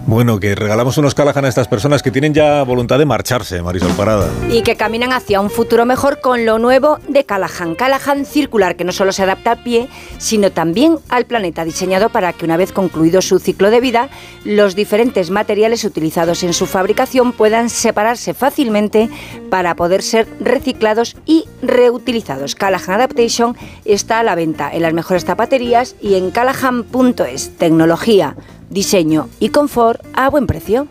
[0.07, 3.93] Bueno, que regalamos unos Callahan a estas personas que tienen ya voluntad de marcharse, Marisol
[3.93, 4.29] Parada.
[4.51, 7.75] y que caminan hacia un futuro mejor con lo nuevo de Callahan.
[7.75, 9.89] Callahan circular que no solo se adapta al pie,
[10.19, 14.09] sino también al planeta, diseñado para que una vez concluido su ciclo de vida,
[14.45, 19.09] los diferentes materiales utilizados en su fabricación puedan separarse fácilmente
[19.51, 22.55] para poder ser reciclados y reutilizados.
[22.55, 27.57] Callahan Adaptation está a la venta en las mejores zapaterías y en callahan.es.
[27.59, 28.37] Tecnología,
[28.71, 30.87] diseño y confort a buen precio.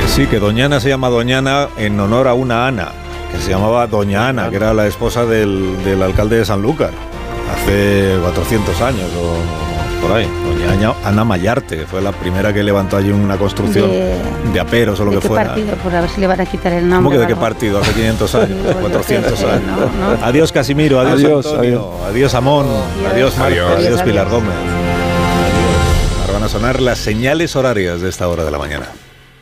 [0.00, 2.88] Que sí, que Doñana se llama Doñana en honor a una Ana,
[3.32, 6.90] que se llamaba Doña Ana, que era la esposa del, del alcalde de Sanlúcar,
[7.54, 10.26] hace 400 años o por ahí.
[10.46, 14.16] Doña Ana, Ana Mayarte, que fue la primera que levantó allí una construcción De-
[14.52, 15.44] de, aperos o lo ¿De que qué fuera.
[15.48, 15.74] partido?
[15.76, 17.12] Por a ver si le van a quitar el ¿Cómo nombre.
[17.18, 17.78] que de qué partido?
[17.80, 19.62] Hace 500 años, Digo, yo 400 qué sé, años.
[19.66, 20.24] no, no.
[20.24, 22.66] Adiós Casimiro, adiós, Adiós, Antonio, adiós, Amón,
[23.12, 23.70] adiós, Marco, Adiós.
[23.72, 24.40] adiós, Adiós, Pilar adiós.
[24.42, 24.54] Gómez.
[26.32, 28.86] Van a sonar las señales horarias de esta hora de la mañana.